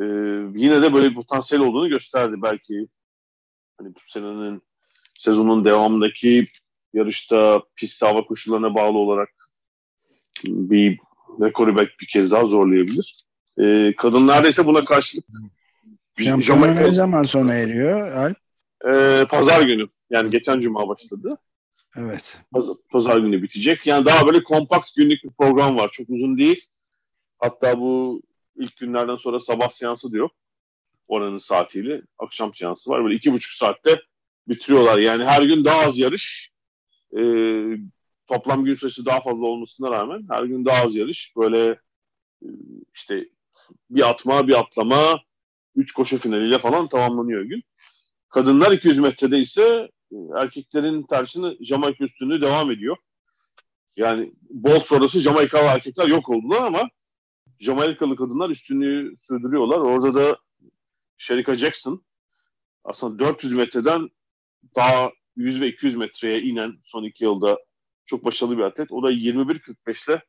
Ee, 0.00 0.04
yine 0.54 0.82
de 0.82 0.94
böyle 0.94 1.10
bir 1.10 1.14
potansiyel 1.14 1.64
olduğunu 1.64 1.88
gösterdi 1.88 2.36
belki. 2.42 2.88
Hani 3.78 3.94
bu 3.94 3.98
senenin 4.08 4.62
sezonun 5.14 5.64
devamındaki 5.64 6.48
yarışta 6.94 7.62
pist 7.76 8.02
hava 8.02 8.24
koşullarına 8.26 8.74
bağlı 8.74 8.98
olarak 8.98 9.28
bir 10.44 10.98
rekoru 11.40 11.76
belki 11.76 11.92
bir 12.00 12.06
kez 12.06 12.30
daha 12.30 12.44
zorlayabilir. 12.46 13.24
E, 13.60 13.94
kadınlarda 13.96 14.48
ise 14.48 14.66
buna 14.66 14.84
karşılık 14.84 15.24
Şampiyonlar 16.18 16.76
ne 16.76 16.92
zaman 16.92 17.22
sona 17.22 17.54
eriyor 17.54 18.12
Alp? 18.12 18.36
E, 18.92 19.24
pazar 19.30 19.62
günü. 19.62 19.88
Yani 20.10 20.30
geçen 20.30 20.60
cuma 20.60 20.88
başladı. 20.88 21.38
Evet. 21.96 22.40
Pazar, 22.52 22.76
pazar 22.90 23.18
günü 23.18 23.42
bitecek. 23.42 23.86
Yani 23.86 24.06
daha 24.06 24.26
böyle 24.26 24.42
kompakt 24.42 24.96
günlük 24.96 25.24
bir 25.24 25.30
program 25.38 25.76
var. 25.76 25.90
Çok 25.92 26.10
uzun 26.10 26.38
değil. 26.38 26.68
Hatta 27.38 27.80
bu 27.80 28.22
ilk 28.56 28.76
günlerden 28.76 29.16
sonra 29.16 29.40
sabah 29.40 29.70
seansı 29.70 30.12
diyor. 30.12 30.28
Oranın 31.08 31.38
saatiyle. 31.38 32.02
Akşam 32.18 32.54
seansı 32.54 32.90
var. 32.90 33.04
Böyle 33.04 33.14
iki 33.14 33.32
buçuk 33.32 33.52
saatte 33.52 34.00
bitiriyorlar. 34.48 34.98
Yani 34.98 35.24
her 35.24 35.42
gün 35.42 35.64
daha 35.64 35.80
az 35.80 35.98
yarış. 35.98 36.50
E, 37.16 37.22
toplam 38.26 38.64
gün 38.64 38.74
sayısı 38.74 39.06
daha 39.06 39.20
fazla 39.20 39.46
olmasına 39.46 39.90
rağmen 39.90 40.22
her 40.30 40.44
gün 40.44 40.64
daha 40.64 40.84
az 40.84 40.96
yarış. 40.96 41.32
Böyle 41.36 41.78
e, 42.42 42.48
işte 42.94 43.28
bir 43.90 44.10
atma, 44.10 44.48
bir 44.48 44.60
atlama, 44.60 45.20
üç 45.76 45.92
koşu 45.92 46.18
finaliyle 46.18 46.58
falan 46.58 46.88
tamamlanıyor 46.88 47.42
gün. 47.42 47.62
Kadınlar 48.34 48.72
200 48.72 48.98
metrede 48.98 49.38
ise 49.38 49.90
e, 50.12 50.16
erkeklerin 50.36 51.02
tersine 51.02 51.56
Jamaika 51.60 52.04
üstünlüğü 52.04 52.40
devam 52.40 52.70
ediyor. 52.70 52.96
Yani 53.96 54.32
Bolt 54.50 54.86
sonrası 54.86 55.20
Jamaikalı 55.20 55.62
erkekler 55.62 56.08
yok 56.08 56.28
oldular 56.28 56.62
ama 56.62 56.82
Jamaikalı 57.60 58.16
kadınlar 58.16 58.50
üstünlüğü 58.50 59.16
sürdürüyorlar. 59.22 59.78
Orada 59.78 60.14
da 60.14 60.38
Sherika 61.18 61.54
Jackson 61.54 62.04
aslında 62.84 63.18
400 63.18 63.52
metreden 63.52 64.08
daha 64.76 65.10
100 65.36 65.60
ve 65.60 65.68
200 65.68 65.96
metreye 65.96 66.42
inen 66.42 66.72
son 66.84 67.04
iki 67.04 67.24
yılda 67.24 67.58
çok 68.06 68.24
başarılı 68.24 68.58
bir 68.58 68.62
atlet. 68.62 68.92
O 68.92 69.02
da 69.02 69.12
21.45 69.12 70.10
ile 70.10 70.22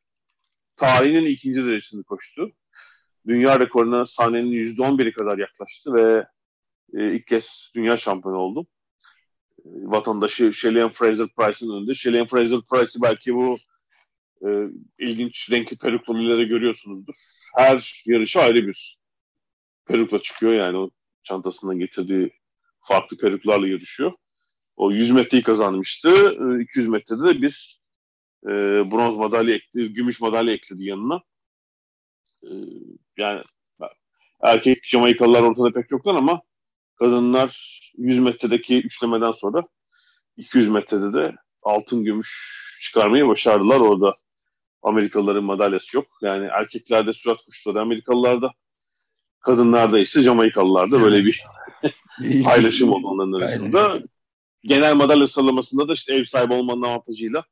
tarihinin 0.76 1.26
ikinci 1.26 1.66
derecesini 1.66 2.04
koştu. 2.04 2.52
dünya 3.28 3.60
rekoruna 3.60 4.06
sahnenin 4.06 4.52
%11'i 4.52 5.14
kadar 5.14 5.38
yaklaştı 5.38 5.94
ve 5.94 6.26
e, 6.94 7.16
ilk 7.16 7.28
kez 7.28 7.72
dünya 7.76 7.98
şampiyonu 7.98 8.38
oldu. 8.38 8.68
E, 9.60 9.64
vatandaşı 9.66 10.54
Shelley 10.54 10.90
Fraser 10.90 11.28
Price'ın 11.28 11.78
önünde. 11.78 11.94
Shelley 11.94 12.26
Fraser 12.26 12.60
Price'ı 12.72 13.02
belki 13.02 13.36
bu 13.36 13.58
e, 14.48 14.50
ilginç 15.00 15.52
renkli 15.52 15.78
perukluları 15.78 16.44
görüyorsunuzdur. 16.44 17.16
Her 17.56 18.04
yarışı 18.06 18.40
ayrı 18.40 18.68
bir 18.68 19.00
perukla 19.86 20.20
çıkıyor 20.20 20.54
yani 20.54 20.78
o 20.78 20.90
çantasından 21.24 21.80
getirdiği 21.80 22.34
farklı 22.82 23.18
peruklarla 23.18 23.68
yarışıyor. 23.68 24.14
O 24.76 24.92
100 24.92 25.12
metreyi 25.12 25.44
kazanmıştı. 25.44 26.38
200 26.62 26.88
metrede 26.88 27.24
de 27.24 27.42
bir 27.42 27.80
e, 28.46 28.52
bronz 28.92 29.16
madalya 29.18 29.56
ekledi, 29.56 29.94
gümüş 29.94 30.22
madalya 30.22 30.54
ekledi 30.54 30.86
yanına. 30.86 31.22
E, 32.44 32.50
yani 33.18 33.44
erkek 34.42 34.86
Jamaikalılar 34.86 35.42
ortada 35.42 35.72
pek 35.72 35.92
yoklar 35.92 36.16
ama 36.16 36.42
kadınlar 37.00 37.82
100 37.98 38.20
metredeki 38.20 38.82
üçlemeden 38.82 39.32
sonra 39.32 39.64
200 40.38 40.70
metrede 40.70 41.14
de 41.14 41.36
altın 41.64 42.04
gümüş 42.04 42.62
çıkarmayı 42.82 43.28
başardılar. 43.28 43.80
Orada 43.80 44.16
Amerikalıların 44.84 45.44
madalyası 45.44 45.98
yok. 45.98 46.08
Yani 46.22 46.46
erkeklerde 46.46 47.14
sürat 47.14 47.38
kuşları 47.46 47.82
Amerikalılarda 47.82 48.52
kadınlarda 49.40 50.00
ise 50.00 50.22
Jamaikalılarda 50.22 51.02
böyle 51.02 51.26
bir 51.26 51.44
paylaşım 52.44 52.92
oldu 52.92 53.08
onların 53.08 53.32
arasında. 53.32 54.00
Genel 54.64 54.96
madalya 54.96 55.28
sıralamasında 55.28 55.88
da 55.88 55.94
işte 55.94 56.16
ev 56.16 56.24
sahibi 56.24 56.54
olmanın 56.54 56.82
avantajıyla 56.82 57.44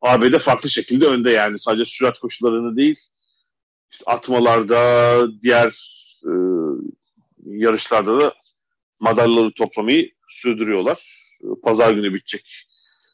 ABD 0.00 0.38
farklı 0.38 0.70
şekilde 0.70 1.06
önde 1.06 1.30
yani. 1.30 1.58
Sadece 1.58 1.84
sürat 1.84 2.18
koşularını 2.18 2.76
değil 2.76 2.96
işte 3.92 4.04
atmalarda 4.06 5.42
diğer 5.42 5.68
e, 6.24 6.32
yarışlarda 7.44 8.20
da 8.20 8.34
madalyaları 9.02 9.50
toplamayı 9.50 10.12
sürdürüyorlar. 10.28 11.28
Pazar 11.62 11.92
günü 11.92 12.14
bitecek 12.14 12.66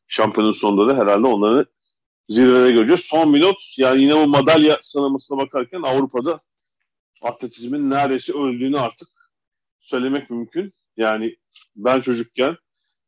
şampiyonun 0.09 0.53
sonunda 0.53 0.94
da 0.94 1.03
herhalde 1.03 1.27
onları 1.27 1.66
zirvede 2.29 2.70
göreceğiz. 2.70 3.01
Son 3.01 3.31
minut 3.31 3.57
yani 3.77 4.03
yine 4.03 4.14
bu 4.14 4.27
madalya 4.27 4.79
sıralamasına 4.83 5.38
bakarken 5.38 5.83
Avrupa'da 5.83 6.40
atletizmin 7.22 7.90
neredeyse 7.90 8.33
öldüğünü 8.33 8.79
artık 8.79 9.09
söylemek 9.81 10.31
mümkün. 10.31 10.72
Yani 10.96 11.37
ben 11.77 12.01
çocukken 12.01 12.57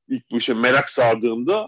ilk 0.09 0.31
bu 0.31 0.38
işe 0.38 0.55
merak 0.55 0.90
sardığımda 0.90 1.66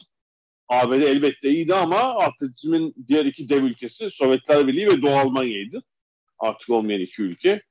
ABD 0.68 0.92
elbette 0.92 1.51
iyiydi 1.51 1.75
ama 1.75 1.98
atletizmin 1.98 2.94
diğer 3.09 3.25
iki 3.25 3.48
dev 3.48 3.62
ülkesi 3.62 4.11
Sovyetler 4.11 4.66
Birliği 4.66 4.87
ve 4.87 5.03
Doğu 5.03 5.16
Almanya'ydı. 5.16 5.83
Artık 6.38 6.70
olmayan 6.70 7.01
iki 7.01 7.22
ülke. 7.22 7.62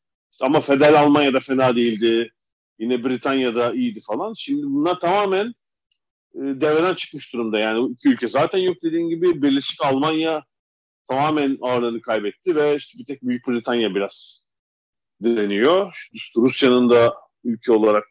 Ama 0.41 0.61
Federal 0.61 0.95
Almanya'da 0.95 1.39
fena 1.39 1.75
değildi. 1.75 2.31
Yine 2.81 3.03
Britanya'da 3.03 3.73
iyiydi 3.73 4.01
falan. 4.01 4.33
Şimdi 4.33 4.63
bunlar 4.63 4.99
tamamen 4.99 5.47
e, 6.35 6.39
devreden 6.39 6.93
çıkmış 6.93 7.33
durumda. 7.33 7.59
Yani 7.59 7.91
iki 7.91 8.09
ülke 8.09 8.27
zaten 8.27 8.59
yok 8.59 8.77
dediğin 8.83 9.09
gibi. 9.09 9.41
Birleşik 9.41 9.85
Almanya 9.85 10.43
tamamen 11.07 11.57
ağırlığını 11.61 12.01
kaybetti 12.01 12.55
ve 12.55 12.75
işte 12.75 12.97
bir 12.97 13.05
tek 13.05 13.21
Büyük 13.21 13.47
Britanya 13.47 13.95
biraz 13.95 14.45
direniyor. 15.23 16.07
İşte 16.11 16.41
Rusya'nın 16.41 16.89
da 16.89 17.13
ülke 17.43 17.71
olarak 17.71 18.07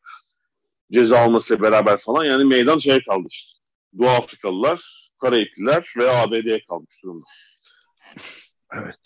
ceza 0.92 1.18
almasıyla 1.18 1.62
beraber 1.62 1.98
falan 1.98 2.24
yani 2.24 2.44
meydan 2.44 2.78
şeye 2.78 3.00
kaldı 3.04 3.28
işte. 3.30 3.60
Doğu 3.98 4.08
Afrikalılar, 4.08 5.10
Karayipliler 5.20 5.94
ve 5.96 6.10
ABD'ye 6.10 6.64
kalmış 6.68 7.02
durumda. 7.02 7.24
Evet. 8.72 8.96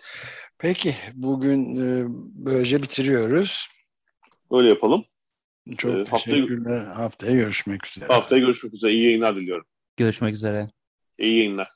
Peki 0.59 0.95
bugün 1.15 1.77
e, 1.77 2.05
böylece 2.35 2.83
bitiriyoruz. 2.83 3.69
Öyle 4.51 4.69
yapalım. 4.69 5.05
Çok 5.79 5.95
ee, 5.95 6.05
teşekkürler. 6.05 6.79
Haftaya, 6.79 6.99
haftaya 6.99 7.35
görüşmek 7.35 7.87
üzere. 7.87 8.07
Haftaya 8.07 8.41
görüşmek 8.41 8.75
üzere. 8.75 8.93
İyi 8.93 9.05
yayınlar 9.05 9.37
diliyorum. 9.37 9.67
Görüşmek 9.97 10.35
üzere. 10.35 10.71
İyi 11.19 11.37
yayınlar. 11.39 11.69